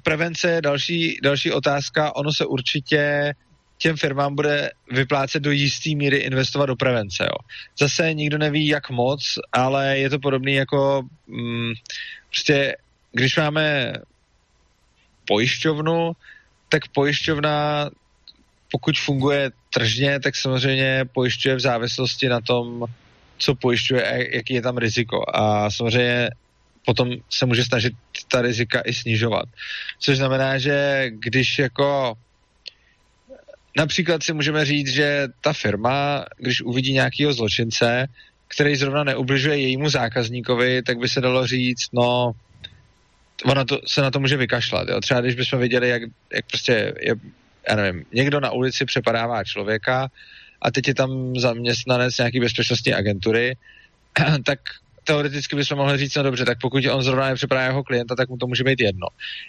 [0.03, 2.16] prevence je další, další otázka.
[2.16, 3.33] Ono se určitě
[3.79, 7.25] těm firmám bude vyplácet do jisté míry investovat do prevence.
[7.25, 7.37] Jo.
[7.79, 11.73] Zase nikdo neví, jak moc, ale je to podobné jako mm,
[12.31, 12.77] prostě,
[13.12, 13.93] když máme
[15.29, 16.12] pojišťovnu,
[16.69, 17.90] tak pojišťovna,
[18.71, 22.85] pokud funguje tržně, tak samozřejmě pojišťuje v závislosti na tom,
[23.38, 25.25] co pojišťuje a jaký je tam riziko.
[25.35, 26.31] A samozřejmě
[26.87, 27.93] potom se může snažit
[28.33, 29.49] ta rizika i snižovat.
[29.99, 32.16] Což znamená, že když jako
[33.77, 38.07] Například si můžeme říct, že ta firma, když uvidí nějakého zločince,
[38.49, 42.33] který zrovna neubližuje jejímu zákazníkovi, tak by se dalo říct, no,
[43.45, 44.88] ona to, se na to může vykašlat.
[44.88, 45.01] Jo?
[45.01, 47.14] Třeba když bychom viděli, jak, jak prostě je,
[47.69, 50.09] já nevím, někdo na ulici přepadává člověka
[50.62, 53.57] a teď je tam zaměstnanec nějaký bezpečnostní agentury,
[54.45, 54.61] tak
[55.04, 58.36] teoreticky bychom mohli říct, no dobře, tak pokud on zrovna nepřepadá jeho klienta, tak mu
[58.36, 59.06] to může být jedno.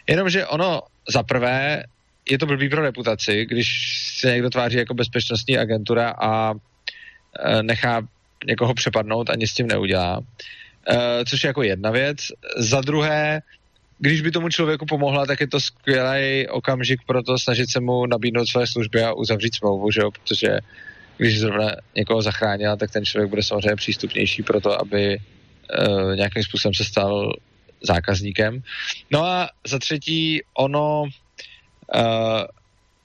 [0.08, 1.84] Jenomže ono za prvé
[2.30, 3.68] je to blbý pro reputaci, když
[4.20, 8.02] se někdo tváří jako bezpečnostní agentura a e, nechá
[8.46, 10.22] někoho přepadnout a nic s tím neudělá.
[10.88, 12.18] E, což je jako jedna věc.
[12.58, 13.42] Za druhé,
[14.00, 18.06] když by tomu člověku pomohla, tak je to skvělý okamžik pro to snažit se mu
[18.06, 20.12] nabídnout své služby a uzavřít smlouvu, že jo?
[20.12, 20.60] protože
[21.18, 25.18] když zrovna někoho zachránila, tak ten člověk bude samozřejmě přístupnější pro to, aby
[25.80, 27.34] uh, nějakým způsobem se stal
[27.82, 28.62] zákazníkem.
[29.12, 31.06] No a za třetí, ono
[31.96, 32.42] Uh,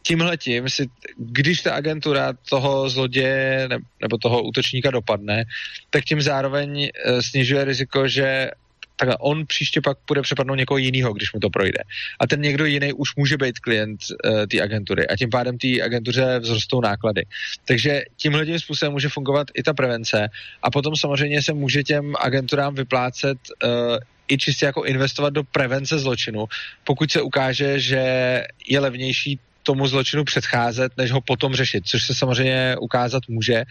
[0.02, 0.86] tímhle tím si,
[1.18, 3.68] když ta agentura toho zloděje
[4.02, 5.44] nebo toho útočníka dopadne,
[5.90, 8.50] tak tím zároveň uh, snižuje riziko, že
[8.96, 11.78] tak on příště pak bude přepadnout někoho jiného, když mu to projde.
[12.20, 15.82] A ten někdo jiný už může být klient uh, té agentury a tím pádem té
[15.82, 17.26] agentuře vzrostou náklady.
[17.64, 20.28] Takže tímhle tím způsobem může fungovat i ta prevence
[20.62, 23.96] a potom samozřejmě se může těm agenturám vyplácet uh,
[24.28, 26.46] i čistě jako investovat do prevence zločinu,
[26.84, 28.02] pokud se ukáže, že
[28.68, 33.64] je levnější tomu zločinu předcházet, než ho potom řešit, což se samozřejmě ukázat může,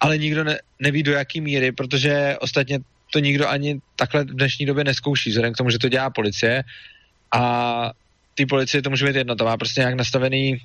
[0.00, 2.78] ale nikdo ne, neví do jaký míry, protože ostatně
[3.12, 6.64] to nikdo ani takhle v dnešní době neskouší, vzhledem k tomu, že to dělá policie
[7.34, 7.92] a
[8.34, 10.58] ty policie to může být jedno, to má prostě nějak nastavený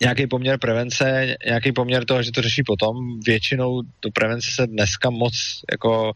[0.00, 3.20] nějaký poměr prevence, nějaký poměr toho, že to řeší potom.
[3.20, 5.34] Většinou do prevence se dneska moc
[5.72, 6.12] jako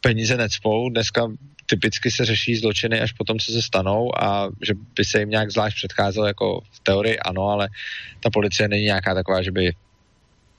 [0.00, 0.90] peníze necpou.
[0.90, 1.28] Dneska
[1.66, 5.50] typicky se řeší zločiny až potom, co se stanou a že by se jim nějak
[5.50, 7.68] zvlášť předcházelo jako v teorii ano, ale
[8.20, 9.72] ta policie není nějaká taková, že by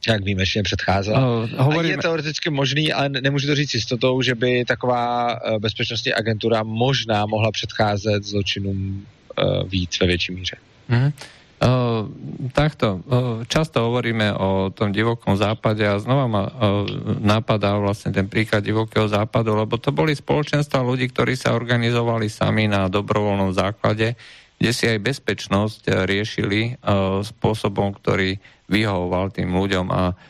[0.08, 1.20] jak výjimečně předcházela.
[1.20, 1.94] No, hovoríme...
[1.94, 6.64] A je teoreticky možný, ale nemůžu to říct jistotou, že by taková uh, bezpečnostní agentura
[6.64, 9.06] možná mohla předcházet zločinům
[9.38, 10.56] uh, víc ve větší míře.
[10.90, 11.12] Mm-hmm.
[11.62, 12.10] Uh,
[12.58, 16.90] takto, uh, často hovoríme o tom divokom západe a znova ma uh,
[17.22, 22.66] napadá vlastne ten príklad divokého západu, lebo to boli spoločenstva ľudí, ktorí sa organizovali sami
[22.66, 24.18] na dobrovoľnom základe,
[24.62, 28.38] kde si aj bezpečnosť riešili uh, spôsobom, ktorý
[28.70, 30.22] vyhovoval tým ľuďom a uh,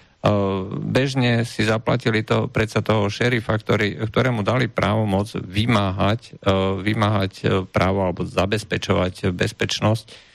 [0.72, 6.40] bežne si zaplatili to predsa toho šerifa, ktorý, ktorému dali právo moc vymáhať,
[6.80, 10.32] vymáhať právo alebo zabezpečovať bezpečnosť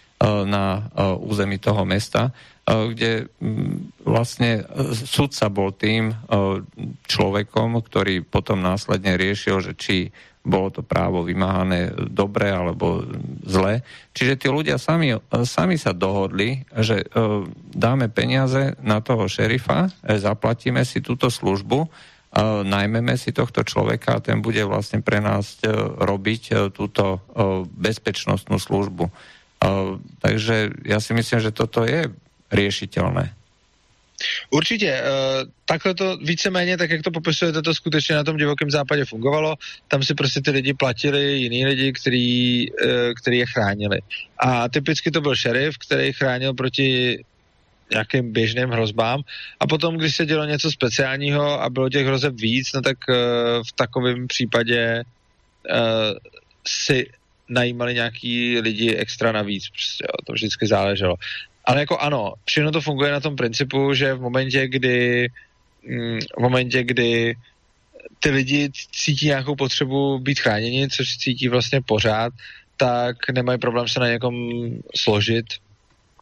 [0.48, 0.88] na
[1.20, 2.32] území toho mesta,
[2.64, 3.28] kde
[4.00, 4.64] vlastne
[4.96, 6.08] sudca bol tým
[7.04, 9.96] človekom, ktorý potom následne riešil, že či
[10.46, 13.02] bolo to právo vymáhané dobre alebo
[13.42, 13.82] zle.
[14.14, 17.02] Čiže tí ľudia sami, sami sa dohodli, že
[17.74, 21.90] dáme peniaze na toho šerifa, zaplatíme si túto službu,
[22.62, 25.58] najmeme si tohto človeka a ten bude vlastne pre nás
[25.98, 27.26] robiť túto
[27.74, 29.10] bezpečnostnú službu.
[30.22, 32.06] Takže já si myslím, že toto je
[32.52, 33.34] riešitelné.
[34.50, 35.02] Určitě.
[35.64, 39.54] Takhle to víceméně, tak jak to popisujete, to skutečně na tom divokém západě fungovalo.
[39.88, 43.98] Tam si prostě ty lidi platili jiný lidi, který, e, který je chránili.
[44.38, 47.18] A typicky to byl šerif, který chránil proti
[47.90, 49.20] nějakým běžným hrozbám.
[49.60, 53.14] A potom, když se dělo něco speciálního a bylo těch hrozeb víc, no tak e,
[53.68, 55.02] v takovém případě
[56.66, 57.10] si
[57.48, 61.14] najímali nějaký lidi extra navíc, prostě, jo, to vždycky záleželo.
[61.66, 65.28] Ale jako ano, všechno to funguje na tom principu, že v momentě, kdy
[65.88, 67.36] mm, v momentě, kdy
[68.20, 72.32] ty lidi cítí nějakou potřebu být chráněni, což cítí vlastně pořád,
[72.76, 74.34] tak nemají problém se na někom
[74.96, 75.46] složit.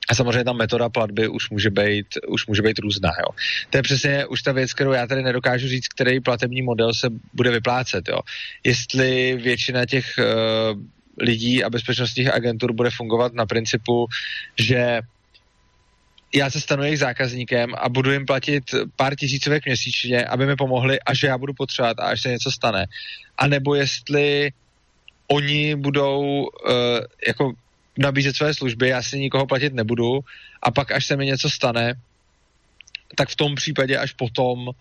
[0.09, 3.09] A samozřejmě ta metoda platby už může být, už může být různá.
[3.09, 3.37] Jo.
[3.71, 7.09] To je přesně už ta věc, kterou já tady nedokážu říct, který platební model se
[7.33, 8.09] bude vyplácet.
[8.09, 8.19] Jo.
[8.65, 10.81] Jestli většina těch uh,
[11.19, 14.07] lidí a bezpečnostních agentur bude fungovat na principu,
[14.59, 15.01] že
[16.35, 18.65] já se stanu jejich zákazníkem a budu jim platit
[18.97, 22.87] pár tisícovek měsíčně, aby mi pomohli, až já budu potřebovat a až se něco stane.
[23.39, 24.53] A nebo jestli
[25.29, 26.49] oni budou uh,
[27.27, 27.53] jako
[27.99, 30.21] nabízet své služby, já si nikoho platit nebudu
[30.63, 31.95] a pak, až se mi něco stane,
[33.15, 34.75] tak v tom případě až potom uh,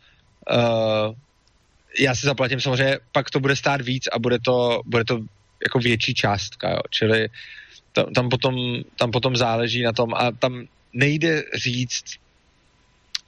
[2.00, 5.20] já si zaplatím samozřejmě, pak to bude stát víc a bude to, bude to
[5.64, 6.80] jako větší částka, jo.
[6.90, 7.28] čili
[7.92, 8.56] tam, tam, potom,
[8.96, 12.04] tam potom záleží na tom a tam nejde říct,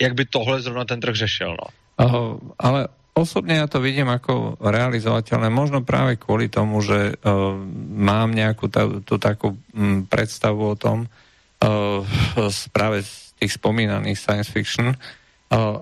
[0.02, 1.58] jak by tohle zrovna ten trh řešil.
[1.58, 1.68] No.
[2.06, 7.32] Uh, ale osobně já to vidím jako realizovatelné, možno právě kvůli tomu, že uh,
[7.96, 11.08] mám nějakou ta, tu takovou um, představu o tom,
[11.64, 12.08] uh,
[12.72, 14.96] právě z těch spomínaných science fiction, uh,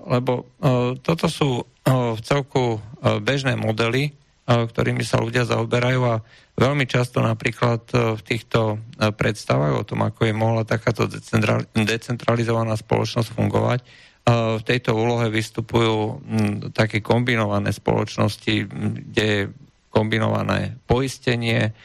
[0.06, 2.80] lebo uh, toto sú uh, v celku uh,
[3.18, 4.10] bežné modely,
[4.44, 6.20] ktorými sa ľudia zaoberajú a
[6.54, 11.10] Veľmi často napríklad e, v týchto e, predstavách o tom, ako je mohla takáto
[11.74, 13.80] decentralizovaná spoločnosť fungovať,
[14.24, 16.24] v tejto úlohe vystupujú
[16.72, 18.54] také kombinované spoločnosti,
[19.12, 19.52] kde je
[19.92, 21.76] kombinované poistenie,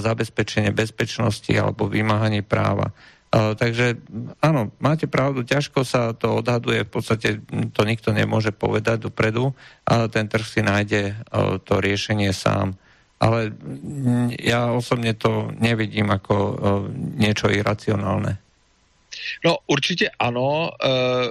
[0.00, 2.96] zabezpečenie bezpečnosti alebo vymáhanie práva.
[3.32, 4.00] Takže
[4.40, 7.28] áno, máte pravdu, ťažko sa to odhaduje, v podstate
[7.74, 9.52] to nikto nemôže povedať dopredu,
[9.84, 11.20] ale ten trh si nájde
[11.66, 12.78] to riešenie sám
[13.20, 13.52] ale
[14.40, 18.38] já osobně to nevidím jako uh, něco iracionálné.
[19.44, 20.70] No určitě ano.
[20.84, 21.30] Uh,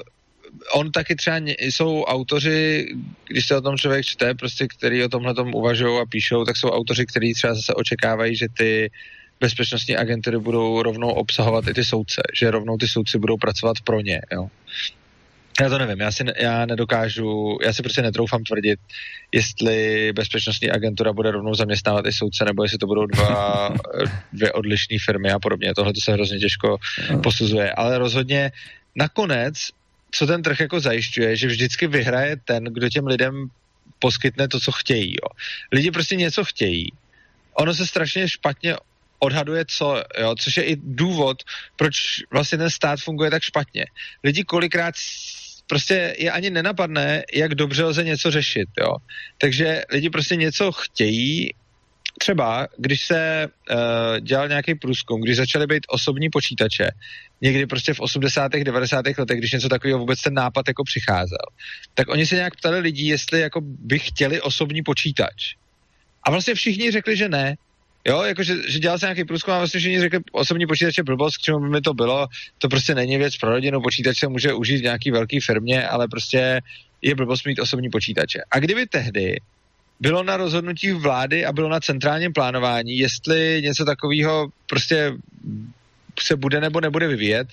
[0.74, 2.88] on taky třeba jsou autoři,
[3.28, 6.58] když se o tom člověk čte, prostě, který o tomhle tom uvažují a píšou, tak
[6.58, 8.92] jsou autoři, kteří třeba zase očekávají, že ty
[9.40, 14.02] bezpečnostní agentury budou rovnou obsahovat i ty soudce, že rovnou ty soudci budou pracovat pro
[14.02, 14.22] ně.
[14.34, 14.50] Jo.
[15.62, 18.80] Já to nevím, já si, já nedokážu, já si prostě netroufám tvrdit,
[19.32, 23.70] jestli bezpečnostní agentura bude rovnou zaměstnávat i soudce, nebo jestli to budou dva,
[24.34, 25.74] dvě odlišné firmy a podobně.
[25.76, 26.78] Tohle to se hrozně těžko
[27.24, 27.72] posuzuje.
[27.72, 28.52] Ale rozhodně
[28.96, 29.56] nakonec,
[30.12, 33.48] co ten trh jako zajišťuje, že vždycky vyhraje ten, kdo těm lidem
[34.00, 35.12] poskytne to, co chtějí.
[35.12, 35.30] Jo.
[35.72, 36.94] Lidi prostě něco chtějí.
[37.54, 38.76] Ono se strašně špatně
[39.26, 41.38] odhaduje co, jo, což je i důvod,
[41.76, 41.96] proč
[42.32, 43.86] vlastně ten stát funguje tak špatně.
[44.24, 44.96] Lidi kolikrát
[45.68, 48.96] prostě je ani nenapadne, jak dobře lze něco řešit, jo.
[49.38, 51.50] Takže lidi prostě něco chtějí
[52.20, 56.92] třeba, když se uh, dělal nějaký průzkum, když začaly být osobní počítače,
[57.42, 58.52] někdy prostě v 80.
[58.52, 59.06] 90.
[59.18, 61.46] letech, když něco takového vůbec ten nápad jako přicházel,
[61.94, 65.56] tak oni se nějak ptali lidí, jestli jako by chtěli osobní počítač.
[66.24, 67.56] A vlastně všichni řekli, že ne.
[68.08, 71.38] Jo, jakože že dělal se nějaký průzkum a vlastně všichni řekli, osobní počítač je blbost,
[71.38, 72.28] k čemu by mi to bylo,
[72.58, 76.08] to prostě není věc pro rodinu, počítač se může užít v nějaký velké firmě, ale
[76.08, 76.62] prostě
[77.02, 78.40] je blbost mít osobní počítače.
[78.52, 79.36] A kdyby tehdy
[80.00, 85.14] bylo na rozhodnutí vlády a bylo na centrálním plánování, jestli něco takového prostě
[86.20, 87.48] se bude nebo nebude vyvíjet,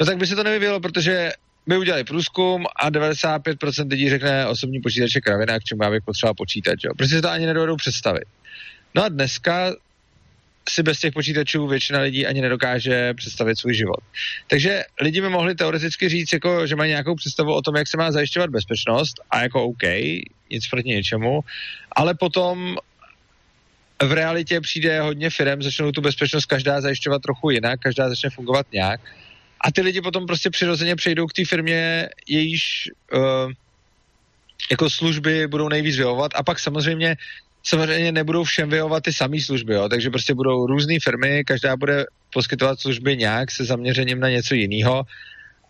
[0.00, 1.32] no tak by se to nevyvíjelo, protože
[1.66, 6.02] by udělali průzkum a 95% lidí řekne osobní počítač je kravina, k čemu já bych
[6.04, 6.92] potřeboval počítat, jo.
[6.96, 8.24] Prostě si to ani nedovedou představit.
[8.94, 9.72] No a dneska
[10.68, 14.00] si bez těch počítačů většina lidí ani nedokáže představit svůj život.
[14.46, 17.96] Takže lidi by mohli teoreticky říct, jako, že mají nějakou představu o tom, jak se
[17.96, 19.82] má zajišťovat bezpečnost a jako OK,
[20.50, 21.40] nic proti něčemu,
[21.96, 22.76] ale potom
[24.02, 28.66] v realitě přijde hodně firm, začnou tu bezpečnost každá zajišťovat trochu jinak, každá začne fungovat
[28.72, 29.00] nějak
[29.60, 33.52] a ty lidi potom prostě přirozeně přejdou k té firmě, jejíž uh,
[34.70, 37.16] jako služby budou nejvíc vyhovovat a pak samozřejmě
[37.66, 39.88] samozřejmě nebudou všem vyhovovat ty samé služby, jo?
[39.88, 45.02] takže prostě budou různé firmy, každá bude poskytovat služby nějak se zaměřením na něco jiného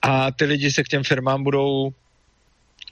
[0.02, 1.92] a ty lidi se k těm firmám budou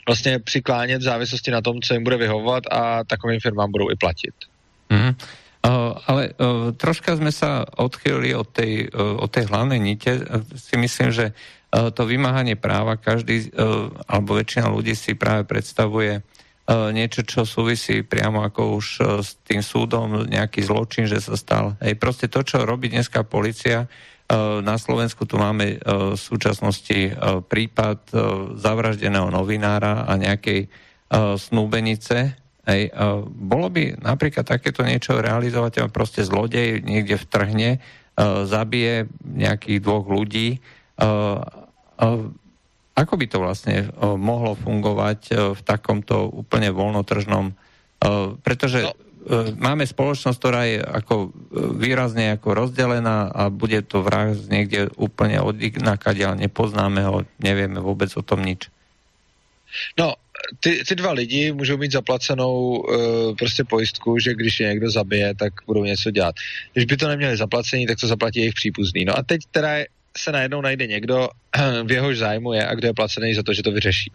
[0.06, 3.96] vlastně přiklánět v závislosti na tom, co jim bude vyhovovat a takovým firmám budou i
[3.96, 4.34] platit.
[4.90, 5.14] Mm-hmm.
[5.64, 10.20] Uh, ale uh, troška sme sa odchýlili od tej, uh, od tej hlavnej nite.
[10.60, 11.32] Si myslím, že
[11.74, 13.50] to vymáhanie práva každý,
[14.06, 16.22] alebo väčšina ľudí si práve predstavuje
[16.68, 21.76] niečo, čo súvisí priamo ako už uh, s tým súdom, nejaký zločin, že sa stal.
[21.84, 27.12] Hej, proste to, čo robí dneska policia, uh, na Slovensku tu máme v súčasnosti
[27.48, 27.98] prípad
[28.56, 30.72] zavraždeného novinára a nejakej
[31.36, 32.96] snúbenice, Hej,
[33.28, 37.76] bolo by napríklad takéto niečo realizovať, proste zlodej niekde vtrhne,
[38.48, 40.64] zabije nejakých dvoch ľudí.
[42.94, 47.50] Ako by to vlastne uh, mohlo fungovať uh, v takomto úplne voľnotržnom...
[48.04, 48.94] Uh, pretože no.
[49.56, 51.32] máme spoločnosť, ktorá je ako
[51.80, 58.12] výrazne ako rozdelená a bude to vrah niekde úplne od ale nepoznáme ho, nevieme vôbec
[58.14, 58.68] o tom nič.
[59.98, 60.14] No,
[60.60, 65.34] ty, ty dva lidi můžou mít zaplacenou uh, prostě pojistku, že když je někdo zabije,
[65.34, 66.34] tak budou něco dělat.
[66.72, 69.04] Když by to neměli zaplacení, tak to zaplatí jejich příbuzný.
[69.04, 71.28] No a teď teda se najednou najde někdo,
[71.84, 74.12] v jehož zájmu je a kdo je placený za to, že to vyřeší.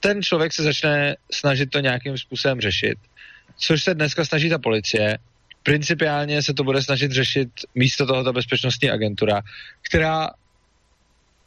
[0.00, 2.98] Ten člověk se začne snažit to nějakým způsobem řešit,
[3.56, 5.18] což se dneska snaží ta policie.
[5.62, 9.40] Principiálně se to bude snažit řešit místo toho ta bezpečnostní agentura,
[9.82, 10.30] která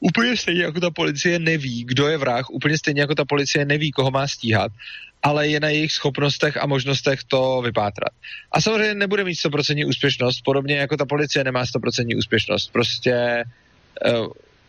[0.06, 3.92] Úplně stejně jako ta policie neví, kdo je vrah, úplně stejně jako ta policie neví,
[3.92, 4.72] koho má stíhat,
[5.24, 8.12] ale je na jejich schopnostech a možnostech to vypátrat.
[8.52, 12.72] A samozřejmě nebude mít 100% úspěšnost, podobně jako ta policie nemá 100% úspěšnost.
[12.72, 13.44] Prostě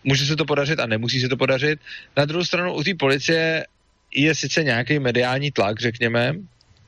[0.04, 1.80] může se to podařit a nemusí se to podařit.
[2.16, 3.66] Na druhou stranu u té policie
[4.14, 6.34] je sice nějaký mediální tlak, řekněme,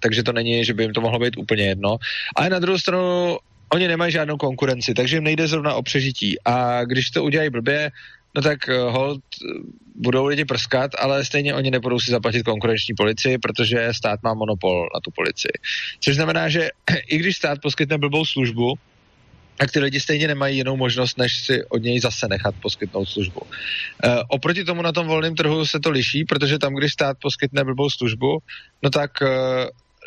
[0.01, 1.97] takže to není, že by jim to mohlo být úplně jedno,
[2.37, 3.39] ale na druhou stranu
[3.73, 6.37] oni nemají žádnou konkurenci, takže jim nejde zrovna o přežití.
[6.45, 7.91] A když to udělají blbě,
[8.35, 9.21] no tak eh, hold
[9.95, 14.89] budou lidi prskat, ale stejně oni nebudou si zaplatit konkurenční policii, protože stát má monopol
[14.95, 15.53] na tu policii.
[16.01, 16.71] Což znamená, že
[17.09, 18.75] i když stát poskytne blbou službu,
[19.57, 23.41] tak ty lidi stejně nemají jinou možnost, než si od něj zase nechat poskytnout službu.
[24.05, 27.65] E, oproti tomu na tom volném trhu se to liší, protože tam, když stát poskytne
[27.65, 28.39] blbou službu,
[28.83, 29.27] no tak e,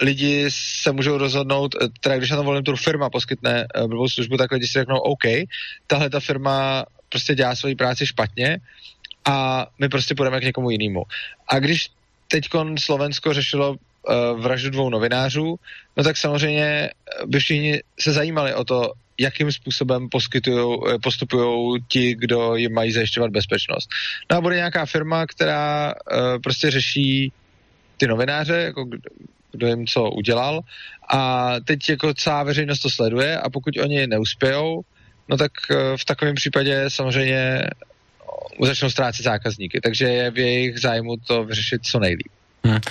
[0.02, 0.46] lidi
[0.82, 4.52] se můžou rozhodnout, teda když na tom volném trhu firma poskytne e, blbou službu, tak
[4.52, 5.26] lidi si řeknou, OK,
[5.88, 8.58] tahle ta firma prostě dělá svoji práci špatně
[9.26, 11.04] a my prostě půjdeme k někomu jinému.
[11.48, 11.90] A když
[12.28, 13.76] teď Slovensko řešilo
[14.38, 15.60] vraždu dvou novinářů,
[15.98, 16.90] no tak samozřejmě
[17.26, 23.32] by všichni se zajímali o to, jakým způsobem eh, postupují ti, kdo jim mají zajišťovat
[23.32, 23.90] bezpečnost.
[24.32, 25.94] No a bude nějaká firma, která
[26.44, 27.32] prostě řeší
[27.98, 28.88] ty novináře, jako
[29.52, 30.62] kdo jim co udělal
[31.10, 34.82] a teď jako celá veřejnost to sleduje a pokud oni neuspějou,
[35.30, 37.64] no tak eh, v takovém případě samozřejmě
[38.60, 42.32] no, začnou ztrácet zákazníky, takže je v jejich zájmu to vyřešit co nejlíp.
[42.60, 42.82] Hmm.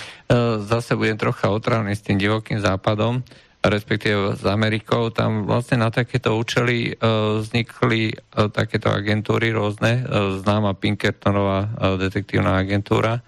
[0.65, 3.21] Zase budem trocha otravný s tým divokým západom,
[3.61, 5.13] respektíve s Amerikou.
[5.13, 10.05] Tam vlastne na takéto účely uh, vznikli uh, takéto agentúry rôzne.
[10.41, 11.69] Známa Pinkertonová
[12.01, 13.21] detektívna agentúra,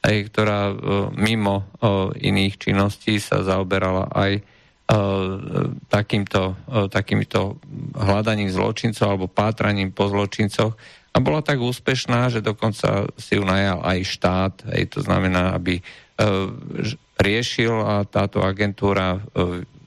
[0.00, 0.72] aj, ktorá
[1.12, 1.68] mimo
[2.16, 4.40] iných činností sa zaoberala aj
[4.90, 4.98] E,
[5.86, 7.62] takýmto, e, takýmto
[7.94, 10.74] hľadaním zločincov alebo pátraním po zločincoch
[11.10, 15.78] a bola tak úspešná, že dokonca si ju najal aj štát, aj to znamená, aby
[15.78, 15.82] e,
[17.20, 19.20] riešil a táto agentúra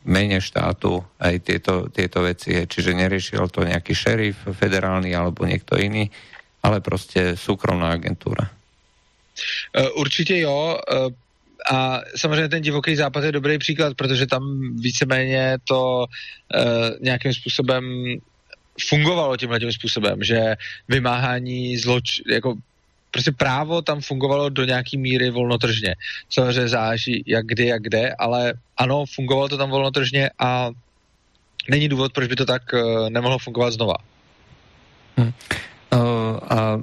[0.03, 2.67] mene štátu aj tieto, tieto veci.
[2.67, 6.11] Čiže neriešil to nejaký šerif federálny alebo niekto iný,
[6.63, 8.49] ale prostě súkromná agentúra.
[9.95, 10.78] Určitě jo.
[11.71, 14.43] A samozřejmě ten divoký západ je dobrý příklad, protože tam
[14.76, 16.05] víceméně to
[17.01, 17.84] nějakým způsobem
[18.82, 20.55] fungovalo tímhle tím způsobem, že
[20.89, 22.55] vymáhání zloč, jako
[23.11, 25.95] prostě právo tam fungovalo do nějaký míry volnotržně.
[26.30, 30.71] Samozřejmě záleží jak kdy, jak kde, ale ano, fungovalo to tam volnotržně a
[31.69, 33.95] není důvod, proč by to tak uh, nemohlo fungovat znova.
[35.17, 35.32] Hm.
[35.93, 36.01] Uh,
[36.49, 36.82] a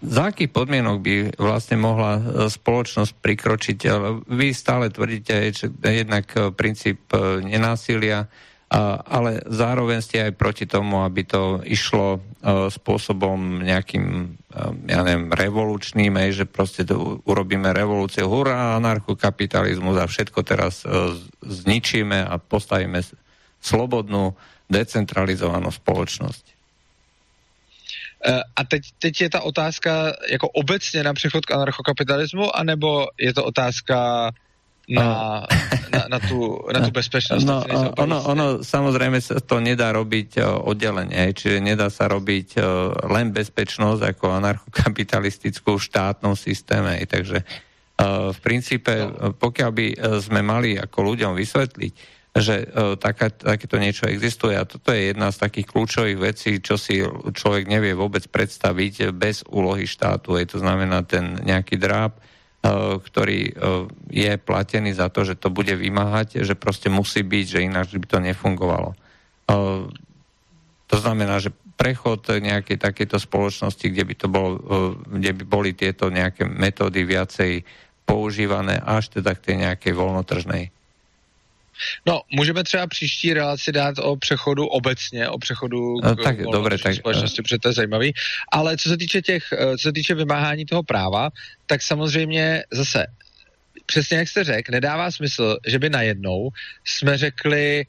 [0.00, 3.78] za aký podmienok by vlastne mohla eh, spoločnosť prikročiť?
[4.32, 7.04] Vy stále tvrdíte, že jednak princíp
[7.44, 8.24] nenásilia,
[8.70, 12.20] ale zároveň ste aj proti tomu, aby to išlo e,
[12.66, 20.40] spôsobom nejakým, e, ja neviem, revolučným, že proste to urobíme revolúciu, hurá, anarchokapitalizmus a všetko
[20.42, 21.14] teraz e,
[21.46, 23.06] zničíme a postavíme
[23.62, 24.34] slobodnú,
[24.66, 26.58] decentralizovanou společnosť.
[28.26, 33.44] A teď, teď je ta otázka jako obecně na přechod k anarchokapitalismu, anebo je to
[33.44, 34.30] otázka
[34.86, 35.42] na,
[35.90, 37.42] na, na, tú, na tú bezpečnosť.
[37.42, 37.66] No,
[37.98, 42.62] ono, ono samozrejme sa to nedá robiť oddelenie, čiže nedá sa robiť
[43.10, 47.02] len bezpečnosť ako anarchokapitalistickú štátnom systéme.
[47.02, 47.42] Takže
[48.30, 49.34] v princípe, no.
[49.34, 49.86] pokiaľ by
[50.22, 51.94] sme mali ako ľuďom vysvetliť,
[52.36, 52.68] že
[53.00, 57.00] taká, takéto niečo existuje a toto je jedna z takých kľúčových vecí, čo si
[57.32, 60.36] človek nevie vôbec predstaviť bez úlohy štátu.
[60.36, 62.20] Je to znamená ten nejaký dráb,
[62.74, 63.52] ktorý eh,
[64.10, 68.06] je platený za to, že to bude vymáhať, že proste musí byť, že ináč by
[68.06, 68.92] to nefungovalo.
[68.92, 69.86] Eh,
[70.86, 74.56] to znamená, že prechod nejakej takéto spoločnosti, kde by, to bol,
[75.12, 77.68] kde by boli tieto nejaké metódy viacej
[78.08, 80.75] používané až teda k tej nejakej voľnotržnej
[82.06, 86.94] No, můžeme třeba příští relaci dát o přechodu obecně, o přechodu no, tak, dobré, tak,
[86.94, 88.12] společnosti, protože to je zajímavý.
[88.52, 91.30] Ale co se týče těch, eh, co se týče vymáhání toho práva,
[91.66, 93.06] tak samozřejmě zase,
[93.86, 96.50] přesně jak jste řekl, nedává smysl, že by najednou
[96.84, 97.86] jsme řekli,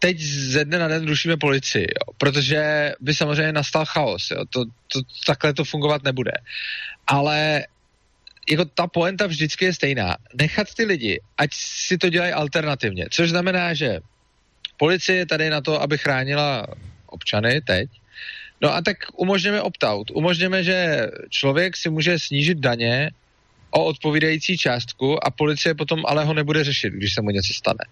[0.00, 4.30] teď ze dne na den rušíme policii, jo, protože by samozřejmě nastal chaos.
[4.30, 6.32] Jo, to, to, takhle to fungovat nebude.
[7.06, 7.64] Ale
[8.50, 10.16] jako ta poenta vždycky je stejná.
[10.34, 13.06] Nechat ty lidi, ať si to dělají alternativně.
[13.10, 14.00] Což znamená, že
[14.76, 16.66] policie je tady na to, aby chránila
[17.06, 17.90] občany teď.
[18.60, 20.10] No a tak umožněme opt-out.
[20.14, 23.10] Umožněme, že člověk si může snížit daně
[23.70, 27.84] o odpovídající částku a policie potom ale ho nebude řešit, když se mu něco stane.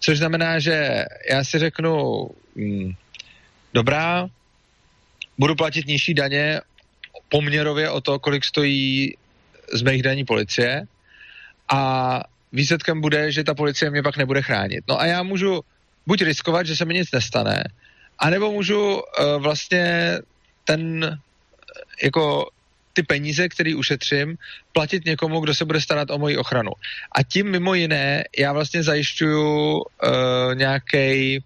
[0.00, 2.92] Což znamená, že já si řeknu, hm,
[3.74, 4.28] dobrá,
[5.38, 6.60] budu platit nižší daně
[7.28, 9.14] poměrově o to, kolik stojí
[9.72, 10.86] z mých daní policie
[11.72, 12.20] a
[12.52, 14.84] výsledkem bude, že ta policie mě pak nebude chránit.
[14.88, 15.60] No a já můžu
[16.06, 17.64] buď riskovat, že se mi nic nestane,
[18.18, 19.02] anebo můžu uh,
[19.38, 20.18] vlastně
[20.64, 21.18] ten
[22.02, 22.50] jako
[22.92, 24.36] ty peníze, které ušetřím,
[24.72, 26.70] platit někomu, kdo se bude starat o moji ochranu.
[27.12, 29.82] A tím mimo jiné já vlastně zajišťuju uh,
[30.54, 31.38] nějaký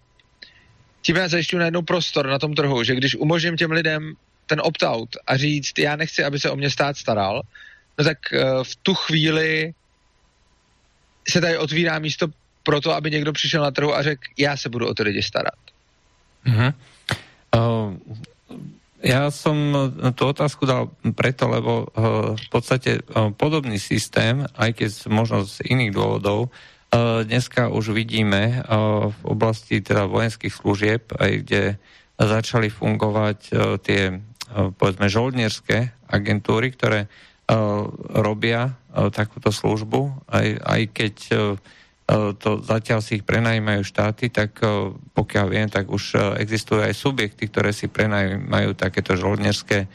[1.01, 4.13] tím já zajišťuju najednou prostor na tom trhu, že když umožním těm lidem
[4.45, 7.41] ten opt-out a říct, já nechci, aby se o mě stát staral,
[8.01, 9.73] no tak uh, v tu chvíli
[11.29, 12.27] se tady otvírá místo
[12.63, 15.21] pro to, aby někdo přišel na trhu a řekl, já se budu o ty lidi
[15.21, 15.53] starat.
[16.45, 16.73] Uh-huh.
[17.53, 17.93] Uh,
[19.01, 19.57] ja som
[20.17, 25.61] tú otázku dal preto, lebo uh, v podstate uh, podobný systém, aj keď možno z
[25.69, 31.63] iných dôvodov, uh, dneska už vidíme uh, v oblasti teda vojenských služieb, aj kde
[32.17, 37.30] začali fungovať uh, tie uh, povedzme žoldnierské agentúry, ktoré Eh,
[38.11, 41.39] robia eh, takúto službu, aj, aj keď eh,
[42.11, 44.59] to zatiaľ si ich prenajímajú štáty, tak
[45.15, 49.87] pokiaľ viem, tak už existujú aj subjekty, ktoré si prenajímajú takéto žoldnerské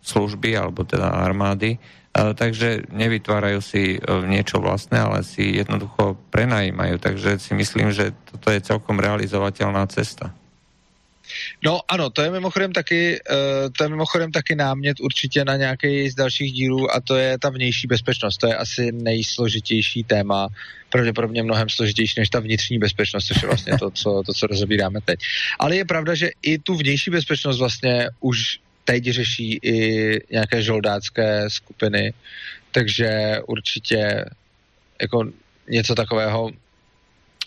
[0.00, 1.76] služby alebo teda armády,
[2.16, 6.96] takže nevytvárajú si niečo vlastné, ale si jednoducho prenajímajú.
[6.96, 10.32] Takže si myslím, že toto je celkom realizovateľná cesta.
[11.64, 16.10] No ano, to je mimochodem taky, uh, to je mimochodem taky námět určitě na nějaký
[16.10, 18.36] z dalších dílů a to je ta vnější bezpečnost.
[18.36, 20.48] To je asi nejsložitější téma,
[20.90, 25.00] pravděpodobně mnohem složitější než ta vnitřní bezpečnost, což je vlastně to, co, to, co rozebíráme
[25.04, 25.20] teď.
[25.58, 29.76] Ale je pravda, že i tu vnější bezpečnost vlastně už teď řeší i
[30.30, 32.12] nějaké žoldácké skupiny,
[32.72, 34.24] takže určitě
[35.00, 35.24] jako
[35.68, 36.50] něco takového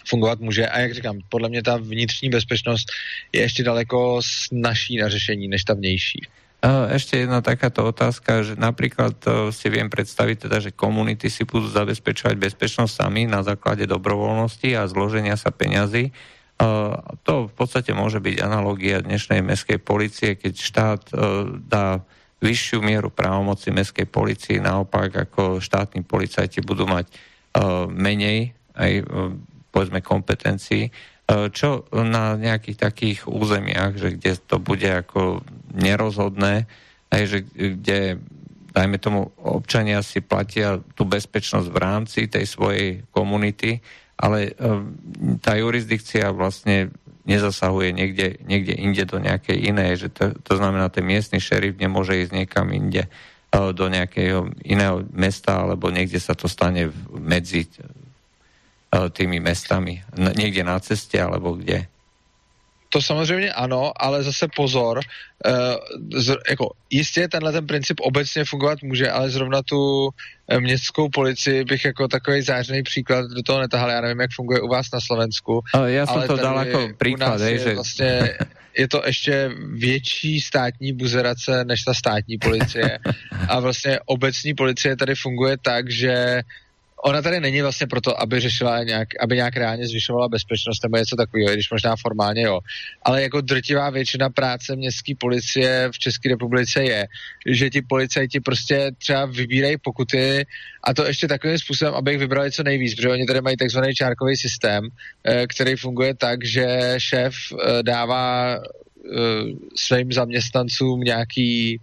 [0.07, 0.67] fungovat může.
[0.67, 2.87] A jak říkám, podle mě ta vnitřní bezpečnost
[3.33, 6.21] je ještě daleko snažší na řešení než ta vnější.
[6.65, 9.13] Ešte jedna takáto otázka, že napríklad
[9.53, 14.89] si viem predstaviť teda, že komunity si budú zabezpečovať bezpečnosť sami na základe dobrovoľnosti a
[14.89, 16.09] zloženia sa peňazí.
[17.21, 21.01] To v podstate môže byť analogia dnešnej mestskej policie, keď štát
[21.69, 22.01] dá
[22.41, 27.13] vyššiu mieru právomoci mestskej policii, naopak ako štátni policajti budú mať
[27.93, 29.05] menej aj
[29.75, 30.87] povedzme kompetencií
[31.25, 35.41] E, čo na nejakých takých územiach, že kde to bude ako
[35.73, 36.69] nerozhodné,
[37.09, 38.21] aj že kde
[38.69, 43.81] dajme tomu, občania si platia tú bezpečnosť v rámci tej svojej komunity,
[44.21, 44.61] ale e,
[45.41, 46.93] tá jurisdikcia vlastne
[47.25, 52.21] nezasahuje niekde, niekde inde do nejakej inej, že to, to znamená, ten miestny šerif nemôže
[52.21, 53.11] ísť niekam inde e,
[53.73, 57.65] do nejakého iného mesta, alebo niekde sa to stane medzi
[59.09, 60.03] tými mestami?
[60.37, 61.85] Někde na cestě alebo kde?
[62.89, 64.99] To samozřejmě ano, ale zase pozor,
[65.45, 70.09] uh, z, jako jistě tenhle ten princip obecně fungovat může, ale zrovna tu
[70.47, 73.89] eh, městskou policii bych jako takový zářený příklad do toho netahal.
[73.89, 75.61] Já nevím, jak funguje u vás na Slovensku.
[75.73, 77.73] Ale já jsem to dal jako příklad, je, že...
[77.75, 78.37] Vlastně,
[78.77, 82.99] je to ještě větší státní buzerace než ta státní policie.
[83.47, 86.41] A vlastně obecní policie tady funguje tak, že
[87.05, 91.15] ona tady není vlastně proto, aby řešila nějak, aby nějak reálně zvyšovala bezpečnost nebo něco
[91.15, 92.59] takového, když možná formálně jo.
[93.01, 97.07] Ale jako drtivá většina práce městské policie v České republice je,
[97.45, 100.45] že ti policajti prostě třeba vybírají pokuty
[100.83, 103.93] a to ještě takovým způsobem, aby jich vybrali co nejvíc, protože oni tady mají takzvaný
[103.93, 104.87] čárkový systém,
[105.23, 108.59] eh, který funguje tak, že šéf eh, dává eh,
[109.77, 111.79] svým zaměstnancům nějaký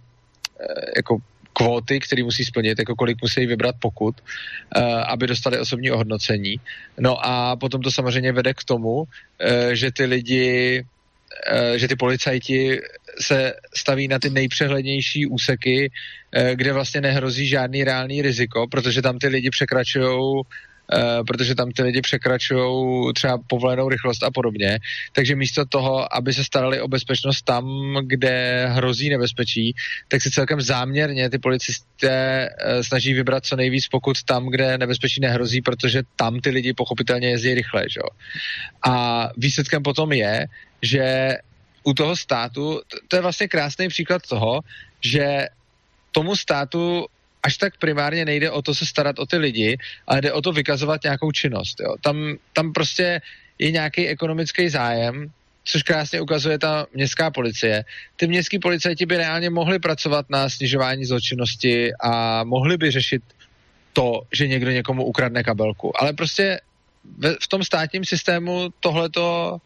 [0.95, 1.17] jako
[1.53, 6.55] kvóty, které musí splnit, jako kolik musí vybrat pokud, uh, aby dostali osobní ohodnocení.
[6.99, 9.05] No a potom to samozřejmě vede k tomu, uh,
[9.73, 12.79] že ty lidi uh, že ty policajti
[13.19, 15.91] se staví na ty nejpřehlednější úseky,
[16.53, 20.41] kde vlastně nehrozí žádný reálný riziko, protože tam ty lidi překračují
[20.91, 24.79] Eh, protože tam ty lidi překračují třeba povolenou rychlost a podobně.
[25.13, 29.75] Takže místo toho, aby se starali o bezpečnost tam, kde hrozí nebezpečí,
[30.07, 35.21] tak si celkem záměrně ty policisté uh, snaží vybrat co nejvíc pokud tam, kde nebezpečí
[35.21, 37.83] nehrozí, protože tam ty lidi pochopitelně jezdí rychle.
[37.89, 38.01] Že?
[38.87, 40.45] A výsledkem potom je,
[40.81, 41.37] že
[41.83, 44.59] u toho státu, to je vlastně krásný příklad toho,
[45.01, 45.47] že
[46.11, 47.05] tomu státu
[47.43, 49.77] až tak primárně nejde o to se starat o ty lidi,
[50.07, 51.79] ale jde o to vykazovat nějakou činnost.
[51.79, 51.95] Jo.
[52.01, 53.21] Tam, tam prostě
[53.59, 55.27] je nějaký ekonomický zájem,
[55.63, 57.83] což krásně ukazuje ta městská policie.
[58.15, 63.23] Ty městské policajti by reálně mohli pracovat na snižování zločinnosti a mohli by řešit
[63.93, 66.01] to, že někdo někomu ukradne kabelku.
[66.01, 66.59] Ale prostě
[67.17, 69.57] ve, v tom státním systému tohleto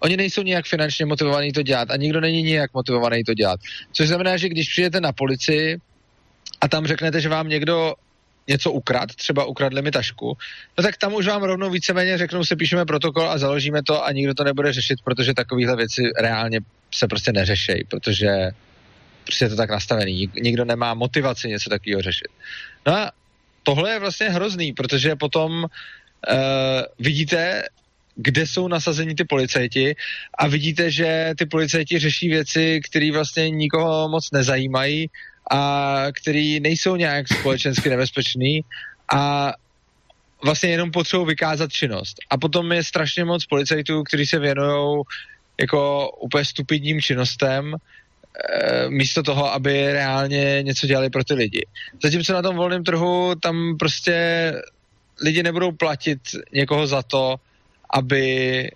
[0.00, 3.60] Oni nejsou nijak finančně motivovaní to dělat a nikdo není nijak motivovaný to dělat.
[3.92, 5.80] Což znamená, že když přijete na policii,
[6.60, 7.94] a tam řeknete, že vám někdo
[8.48, 10.36] něco ukrad, třeba ukradli mi tašku,
[10.78, 14.12] no tak tam už vám rovnou víceméně řeknou, se píšeme protokol a založíme to a
[14.12, 16.60] nikdo to nebude řešit, protože takovéhle věci reálně
[16.94, 18.50] se prostě neřešejí, protože
[19.24, 20.30] prostě je to tak nastavený.
[20.40, 22.28] Nikdo nemá motivaci něco takového řešit.
[22.86, 23.10] No a
[23.62, 26.38] tohle je vlastně hrozný, protože potom uh,
[26.98, 27.62] vidíte,
[28.14, 29.96] kde jsou nasazení ty policajti
[30.38, 35.10] a vidíte, že ty policajti řeší věci, které vlastně nikoho moc nezajímají
[35.50, 38.60] a který nejsou nějak společensky nebezpečný
[39.14, 39.52] a
[40.44, 42.16] vlastně jenom potřebují vykázat činnost.
[42.30, 45.02] A potom je strašně moc policajtů, kteří se věnují
[45.60, 51.66] jako úplně stupidním činnostem, e, místo toho, aby reálně něco dělali pro ty lidi.
[52.02, 54.52] Zatímco na tom volném trhu tam prostě
[55.22, 56.20] lidi nebudou platit
[56.52, 57.36] někoho za to,
[57.90, 58.70] aby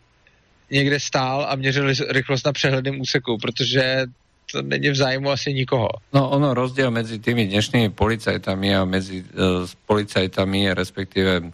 [0.70, 4.06] někde stál a měřil rychlost na přehledném úseku, protože
[4.52, 5.88] to není v zájmu asi nikoho.
[6.10, 11.48] No ono rozdiel medzi tými dnešnými policajtami a medzi uh, policajtami, respektíve uh,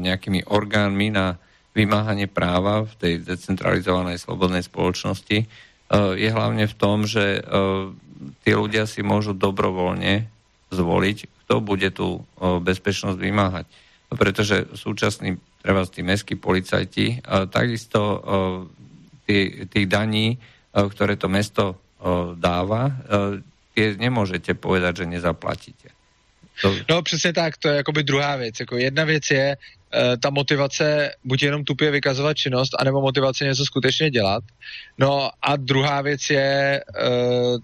[0.00, 1.36] nejakými orgánmi na
[1.76, 7.92] vymáhanie práva v tej decentralizovanej slobodnej spoločnosti uh, je hlavne v tom, že uh,
[8.42, 10.26] tí ľudia si môžu dobrovoľne
[10.74, 13.66] zvoliť, kto bude tú uh, bezpečnosť vymáhať.
[14.08, 18.20] Pretože súčasní, treba tí mestskí policajti, uh, takisto uh,
[19.28, 20.40] tých, daní,
[20.72, 21.76] ktoré to mesto
[22.34, 22.92] dáva,
[23.74, 25.88] tie nemůžete povedat, že nezaplatíte.
[26.62, 26.74] To...
[26.90, 28.60] No přesně tak, to je jakoby druhá věc.
[28.60, 33.64] Jako jedna věc je uh, ta motivace buď jenom tupě vykazovat činnost, anebo motivace něco
[33.64, 34.44] skutečně dělat.
[34.98, 37.58] No a druhá věc je uh,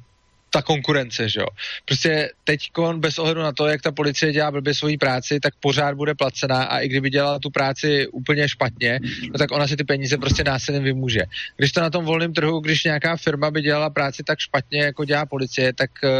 [0.54, 1.46] ta konkurence, že jo.
[1.84, 5.94] Prostě teď bez ohledu na to, jak ta policie dělá blbě svoji práci, tak pořád
[5.94, 9.00] bude placená a i kdyby dělala tu práci úplně špatně,
[9.32, 11.22] no tak ona si ty peníze prostě násilím vymůže.
[11.56, 15.04] Když to na tom volném trhu, když nějaká firma by dělala práci tak špatně, jako
[15.04, 16.10] dělá policie, tak uh,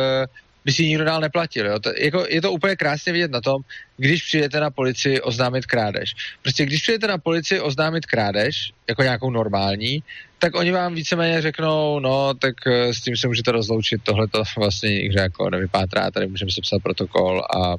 [0.64, 1.66] by si nikdo dál neplatil.
[1.66, 1.78] Jo?
[1.78, 3.62] To, jako, je to úplně krásně vidět na tom,
[3.96, 6.14] když přijete na policii oznámit krádež.
[6.42, 10.02] Prostě když přijete na policii oznámit krádež, jako nějakou normální,
[10.38, 14.42] tak oni vám víceméně řeknou, no, tak eh, s tím se můžete rozloučit, tohle to
[14.58, 17.74] vlastně nikdo jako nevypátrá, tady můžeme sepsat protokol a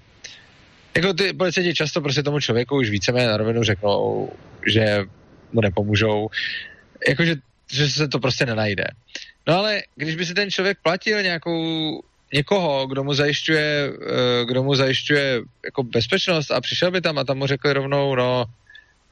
[0.95, 4.31] jako ty policajti často prostě tomu člověku už víceméně na rovinu řeknou,
[4.67, 5.03] že
[5.53, 6.29] mu nepomůžou,
[7.07, 7.35] jakože
[7.71, 8.83] že se to prostě nenajde.
[9.47, 12.01] No ale když by si ten člověk platil nějakou
[12.35, 17.23] někoho, kdo mu zajišťuje, eh, kdo mu zajišťuje jako bezpečnost a přišel by tam a
[17.23, 18.45] tam mu řekli rovnou, no,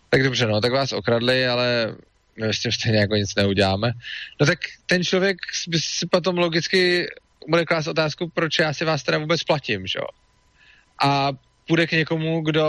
[0.09, 1.95] tak dobře, no, tak vás okradli, ale
[2.39, 3.91] my s tím stejně jako nic neuděláme.
[4.39, 7.07] No tak ten člověk by si potom logicky
[7.47, 10.07] bude klást otázku, proč já si vás teda vůbec platím, že jo?
[11.03, 11.31] A
[11.67, 12.67] půjde k někomu, kdo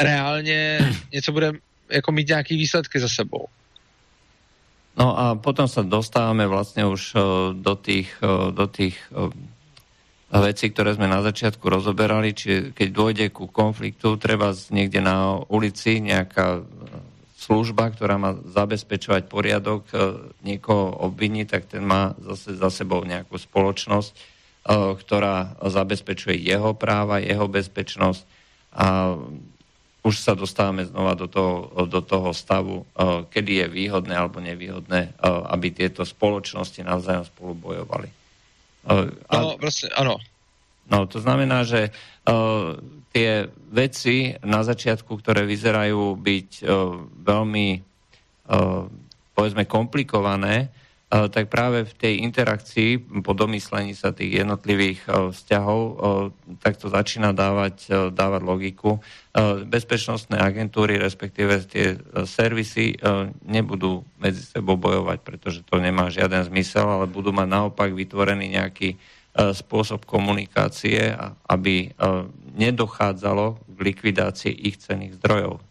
[0.00, 0.78] reálně
[1.12, 1.52] něco bude
[1.90, 3.46] jako mít nějaký výsledky za sebou.
[4.98, 7.18] No a potom sa dostávame vlastne už e,
[7.54, 9.30] do tých, e, do tých e,
[10.34, 16.02] vecí, ktoré sme na začiatku rozoberali, či keď dôjde ku konfliktu, treba niekde na ulici
[16.02, 16.66] nejaká
[17.38, 19.88] služba, ktorá má zabezpečovať poriadok,
[20.44, 24.12] niekoho obviní, tak ten má zase za sebou nejakú spoločnosť,
[24.68, 28.20] ktorá zabezpečuje jeho práva, jeho bezpečnosť
[28.76, 29.16] a
[30.08, 35.12] už sa dostávame znova do toho, do toho stavu, uh, kedy je výhodné alebo nevýhodné,
[35.20, 38.08] uh, aby tieto spoločnosti navzájom spolu bojovali.
[38.88, 40.16] Uh, no, vlastne, áno.
[40.88, 41.92] No, to znamená, že
[43.12, 46.64] tie veci na začiatku, ktoré vyzerajú byť
[47.28, 47.68] veľmi,
[49.36, 50.72] povedzme, komplikované,
[51.08, 55.80] tak práve v tej interakcii, po domyslení sa tých jednotlivých vzťahov,
[56.60, 59.00] tak to začína dávať, dávať logiku.
[59.64, 61.96] Bezpečnostné agentúry, respektíve tie
[62.28, 63.00] servisy
[63.48, 69.00] nebudú medzi sebou bojovať, pretože to nemá žiaden zmysel, ale budú mať naopak vytvorený nejaký
[69.32, 71.16] spôsob komunikácie,
[71.48, 71.88] aby
[72.52, 75.64] nedochádzalo k likvidácii ich cených zdrojov.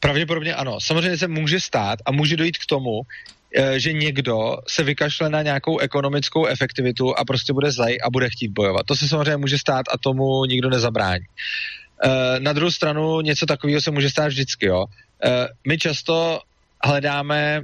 [0.00, 0.80] Pravděpodobně ano.
[0.80, 3.37] Samozřejmě se může stát a může dojít k tomu, Eh,
[3.76, 8.48] že někdo se vykašle na nějakou ekonomickou efektivitu a prostě bude zlej a bude chtít
[8.48, 8.86] bojovat.
[8.86, 11.24] To se samozřejmě může stát a tomu nikdo nezabrání.
[12.04, 14.66] Eh, na druhou stranu něco takového se může stát vždycky.
[14.66, 14.84] Jo.
[15.24, 16.40] Eh, my často
[16.84, 17.62] hledáme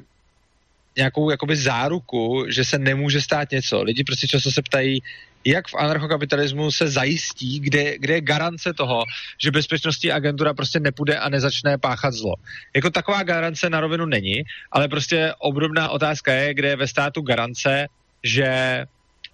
[0.96, 3.82] nějakou jakoby záruku, že se nemůže stát něco.
[3.82, 5.02] Lidi prostě často se ptají,
[5.44, 9.04] jak v anarchokapitalismu se zajistí, kde, kde je garance toho,
[9.42, 12.34] že bezpečnostní agentura prostě nepůjde a nezačne páchat zlo.
[12.76, 14.42] Jako taková garance na rovinu není,
[14.72, 17.86] ale prostě obdobná otázka je, kde je ve státu garance,
[18.22, 18.84] že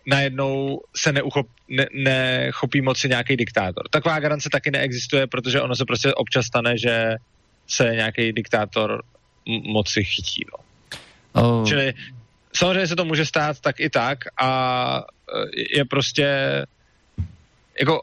[0.06, 3.88] najednou se neuchop, ne, nechopí moci nějaký diktátor.
[3.90, 7.14] Taková garance taky neexistuje, protože ono se prostě občas stane, že
[7.68, 9.02] se nějaký diktátor
[9.46, 10.44] moci chytí.
[10.52, 10.58] No.
[11.42, 11.66] Oh.
[11.66, 11.94] Čili
[12.52, 15.02] samozřejmě se to může stát tak i tak a
[15.34, 16.26] e, je prostě
[17.80, 18.02] jako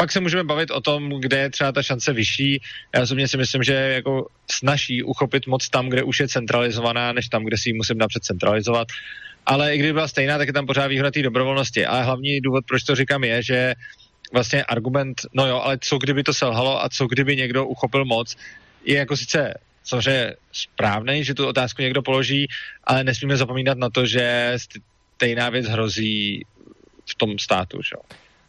[0.00, 2.60] pak se můžeme bavit o tom, kde je třeba ta šance vyšší.
[2.94, 7.28] Já osobně si myslím, že jako snaží uchopit moc tam, kde už je centralizovaná, než
[7.28, 8.88] tam, kde si ji musím napřed centralizovat.
[9.46, 11.86] Ale i kdyby byla stejná, tak je tam pořád výhoda té dobrovolnosti.
[11.86, 13.74] Ale hlavní důvod, proč to říkám, je, že
[14.32, 18.36] vlastně argument, no jo, ale co kdyby to selhalo a co kdyby někdo uchopil moc,
[18.84, 19.54] je jako sice
[19.90, 22.46] samozřejmě správný, že tu otázku někdo položí,
[22.84, 24.54] ale nesmíme zapomínat na to, že
[25.18, 26.46] stejná věc hrozí
[27.10, 27.82] v tom státu.
[27.82, 27.98] Že?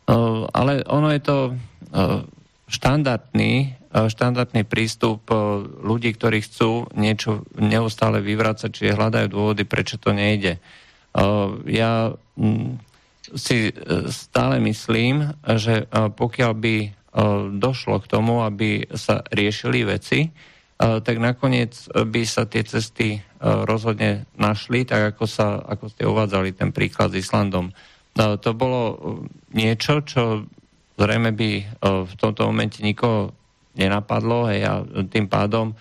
[0.05, 2.21] Uh, ale ono je to uh,
[2.69, 9.97] štandardný, uh, štandardný prístup uh, ľudí, ktorí chcú niečo neustále vyvrácať, či hľadajú dôvody, prečo
[9.97, 10.61] to nejde.
[11.11, 12.77] Uh, ja um,
[13.33, 13.73] si
[14.11, 16.91] stále myslím, že uh, pokiaľ by uh,
[17.51, 20.31] došlo k tomu, aby sa riešili veci,
[20.81, 26.73] tak nakoniec by sa tie cesty rozhodne našli, tak ako, sa, ako ste uvádzali ten
[26.73, 27.69] príklad s Islandom.
[28.17, 28.97] To bolo
[29.53, 30.49] niečo, čo
[30.97, 31.51] zrejme by
[31.81, 33.29] v tomto momente nikoho
[33.77, 34.73] nenapadlo hej, a
[35.05, 35.77] tým pádom,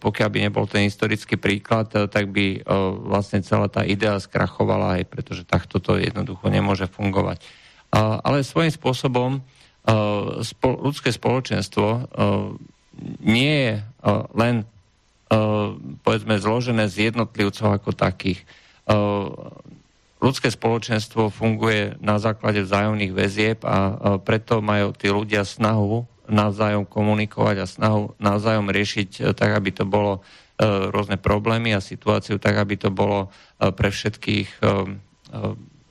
[0.00, 2.64] pokiaľ by nebol ten historický príklad, tak by
[3.06, 7.44] vlastne celá tá idea skrachovala, aj pretože takto to jednoducho nemôže fungovať.
[7.94, 9.30] Ale svojím spôsobom
[10.64, 11.86] ľudské spoločenstvo
[13.22, 13.72] nie je
[14.34, 14.68] len
[16.04, 18.46] povedzme zložené z jednotlivcov ako takých.
[20.24, 27.56] Ľudské spoločenstvo funguje na základe vzájomných väzieb a preto majú tí ľudia snahu navzájom komunikovať
[27.60, 30.24] a snahu navzájom riešiť tak, aby to bolo
[30.94, 33.28] rôzne problémy a situáciu tak, aby to bolo
[33.58, 34.48] pre všetkých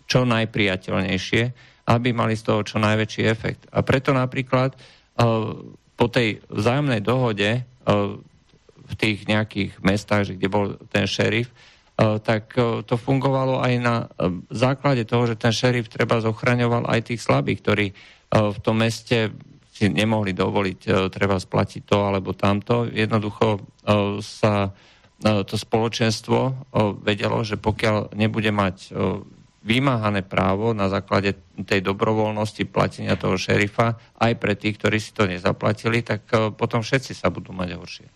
[0.08, 1.43] čo najpriateľnejšie,
[1.84, 3.68] aby mali z toho čo najväčší efekt.
[3.76, 4.74] A preto napríklad
[5.94, 7.64] po tej vzájomnej dohode
[8.84, 11.54] v tých nejakých mestách, kde bol ten šerif,
[11.98, 12.58] tak
[12.89, 14.10] to fungovalo aj na
[14.50, 17.88] základe toho, že ten šerif treba zochraňoval aj tých slabých, ktorí
[18.34, 19.30] v tom meste
[19.74, 22.89] si nemohli dovoliť treba splatiť to alebo tamto.
[22.89, 23.62] Jednoducho
[24.22, 24.74] sa
[25.22, 26.39] to spoločenstvo
[27.06, 28.89] vedelo, že pokiaľ nebude mať
[29.64, 35.24] vymáhané právo na základe tej dobrovoľnosti platenia toho šerifa aj pre tých, ktorí si to
[35.24, 36.28] nezaplatili, tak
[36.59, 38.07] potom všetci sa budú mať horšie.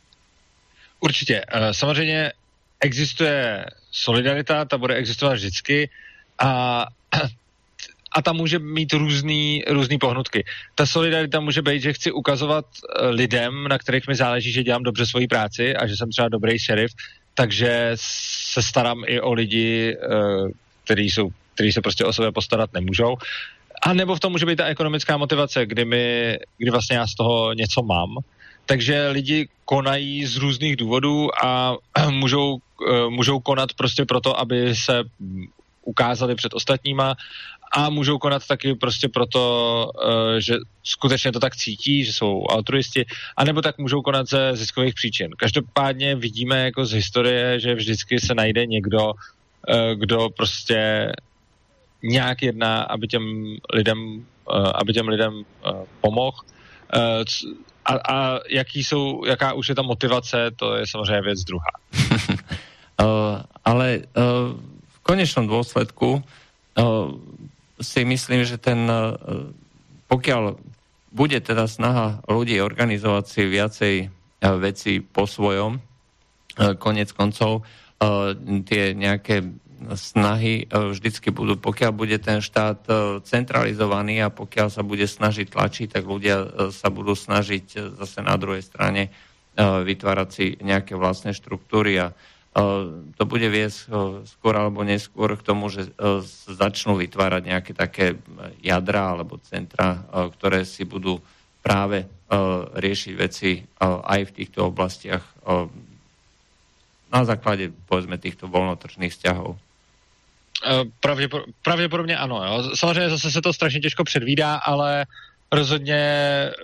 [1.00, 1.41] Určitě.
[1.72, 2.32] Samozřejmě
[2.80, 5.89] existuje solidarita, ta bude existovat vždycky
[6.39, 6.86] a,
[8.12, 10.45] a ta může mít různý, různý pohnutky.
[10.76, 14.84] Ta solidarita může být, že chci ukazovat eh, lidem, na kterých mi záleží, že dělám
[14.84, 16.91] dobře svoji práci a že jsem třeba dobrý šerif,
[17.34, 19.95] takže se starám i o lidi,
[20.88, 23.18] kteří jsou který se prostě o sebe postarat nemůžou.
[23.82, 27.16] A nebo v tom může být ta ekonomická motivace, kdy, mi, kdy vlastně já z
[27.16, 28.18] toho něco mám.
[28.66, 31.76] Takže lidi konají z různých důvodů a
[32.10, 35.04] můžou, eh, můžou konat prostě proto, aby se
[35.86, 37.16] ukázali před ostatníma
[37.74, 39.44] a můžou konat taky prostě proto,
[39.92, 43.06] eh, že skutečně to tak cítí, že jsou altruisti,
[43.38, 45.32] anebo tak můžou konat ze ziskových příčin.
[45.38, 49.14] Každopádně vidíme jako z historie, že vždycky se najde někdo,
[49.93, 51.11] kdo prostě
[52.03, 54.26] nějak jedná, aby těm lidem,
[54.76, 55.43] aby těm lidem
[56.01, 56.38] pomohl.
[57.88, 61.72] A, a jaký jsou, jaká už je ta motivace, to je samozřejmě věc druhá.
[62.99, 66.24] uh, ale uh, v konečnom dôsledku uh,
[67.80, 69.15] si myslím, že ten, uh,
[70.11, 70.59] pokiaľ
[71.15, 77.87] bude teda snaha ľudí organizovať si viacej uh, veci po svojom, uh, konec koncov uh,
[78.66, 79.58] tie nejaké
[79.93, 82.93] snahy e, vždycky budú, pokiaľ bude ten štát e,
[83.26, 88.66] centralizovaný a pokiaľ sa bude snažiť tlačiť, tak ľudia sa budú snažiť zase na druhej
[88.66, 89.14] strane
[89.58, 92.14] vytvárať si nejaké vlastné štruktúry a
[93.18, 93.89] to bude viesť
[94.30, 95.89] skôr alebo neskôr k tomu, že
[96.45, 98.22] začnú vytvárať nejaké také
[98.62, 100.06] jadra alebo centra,
[100.38, 101.18] ktoré si budú
[101.66, 102.06] práve
[102.78, 105.26] riešiť veci aj v týchto oblastiach
[107.12, 109.55] na základe, povedzme, týchto voľnotržných vzťahov.
[110.66, 112.43] Eh, pravděpod- pravděpodobně ano.
[112.45, 112.76] Jo.
[112.76, 115.05] Samozřejmě zase se to strašně těžko předvídá, ale
[115.51, 116.01] rozhodně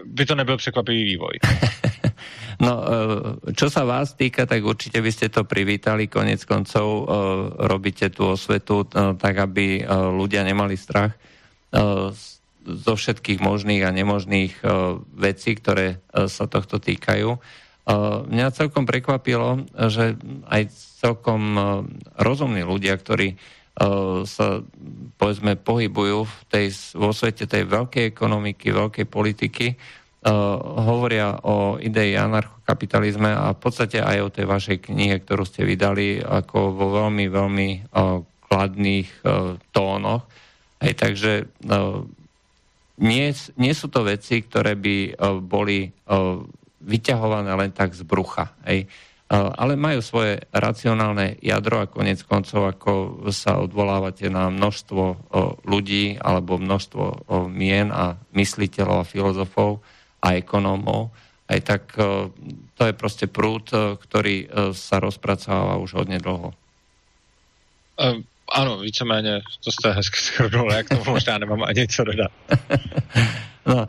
[0.06, 1.40] by to nebyl překvapivý vývoj.
[2.62, 6.06] No, eh, čo sa vás týka, tak určite by ste to privítali.
[6.08, 7.06] Konec koncov eh,
[7.66, 8.86] robíte tú osvetu
[9.18, 11.18] tak, aby ľudia nemali strach
[12.64, 14.54] zo všetkých možných a nemožných
[15.18, 15.98] vecí, ktoré
[16.30, 17.42] sa tohto týkajú.
[18.30, 20.16] Mňa celkom prekvapilo, že
[20.48, 20.72] aj
[21.04, 21.60] celkom
[22.16, 23.36] rozumní ľudia, ktorí
[23.74, 24.62] Eh, sa
[25.18, 29.68] povedzme pohybujú v tej, vo svete tej veľkej ekonomiky, veľkej politiky,
[30.24, 36.24] hovoria o idei anarchokapitalizme a v podstate aj o tej vašej knihe, ktorú ste vydali
[36.24, 37.92] ako vo veľmi, veľmi
[38.48, 39.10] kladných
[39.76, 40.24] tónoch.
[40.80, 41.32] Hej, takže
[43.04, 45.92] nie, nie sú to veci, ktoré by boli
[46.84, 48.52] vyťahované len tak z brucha.
[48.68, 48.92] Hej.
[49.34, 52.92] Ale majú svoje racionálne jadro a konec koncov, ako
[53.34, 55.32] sa odvolávate na množstvo
[55.66, 59.82] ľudí alebo množstvo mien a mysliteľov a filozofov
[60.22, 61.10] a ekonómov,
[61.50, 61.84] aj tak
[62.78, 66.54] to je proste prúd, ktorý sa rozpracováva už hodne dlho.
[67.98, 72.32] Um, ano, víceméně, to jste hezky shrnul, jak to možná nemám ani co dodat.
[73.64, 73.88] No,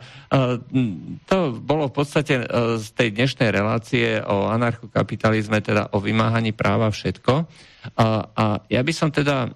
[1.27, 2.45] to bolo v podstate e,
[2.79, 7.43] z tej dnešnej relácie o anarchokapitalizme, teda o vymáhaní práva všetko.
[8.39, 9.51] A ja by som teda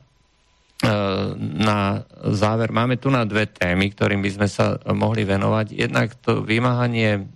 [1.39, 5.75] na záver, máme tu na dve témy, ktorým by sme sa mohli venovať.
[5.75, 7.27] Jednak to vymáhanie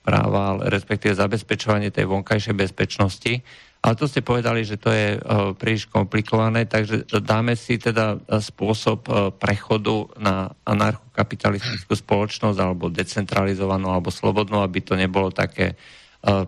[0.00, 3.44] práva, respektíve zabezpečovanie tej vonkajšej bezpečnosti
[3.82, 8.38] ale to ste povedali, že to je uh, príliš komplikované, takže dáme si teda e,
[8.38, 15.74] spôsob uh, prechodu na anarchokapitalistickú spoločnosť alebo decentralizovanú alebo slobodnú, aby to nebolo také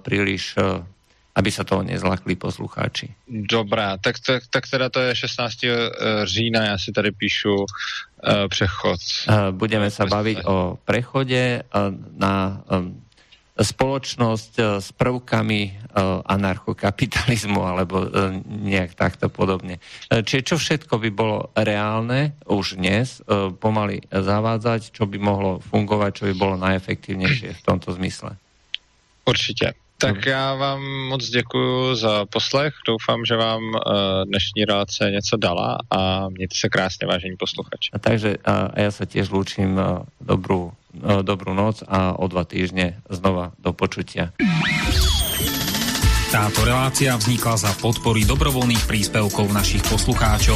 [0.07, 0.55] príliš
[1.35, 3.11] aby sa toho nezlakli poslucháči.
[3.27, 5.67] Dobrá, tak, tak, tak teda to je 16.
[6.25, 7.67] října, já si tady píšu uh,
[8.47, 9.01] přechod.
[9.51, 11.67] Budeme sa baviť o prechode
[12.15, 13.04] na um,
[13.55, 15.73] spoločnosť e, s prvkami e,
[16.27, 18.09] anarchokapitalizmu alebo e,
[18.43, 19.79] nejak takto podobne.
[20.11, 23.23] Čiže čo všetko by bolo reálne už dnes
[23.63, 28.35] pomaly zavádzať, čo by mohlo fungovať, čo by bolo najefektívnejšie v tomto zmysle?
[29.25, 29.73] Určitě.
[29.99, 32.75] Tak já vám moc děkuji za poslech.
[32.87, 33.63] Doufám, že vám
[34.25, 37.91] dnešní relace něco dala a mějte se krásně, vážení posluchači.
[37.93, 39.79] A takže a ja sa tiež lúčim
[40.21, 44.31] dobrú, dobrú noc a o dva týždne znova do počutia.
[46.35, 50.51] Táto relácia vznikla za podpory dobrovoľných príspevkov našich poslucháčov.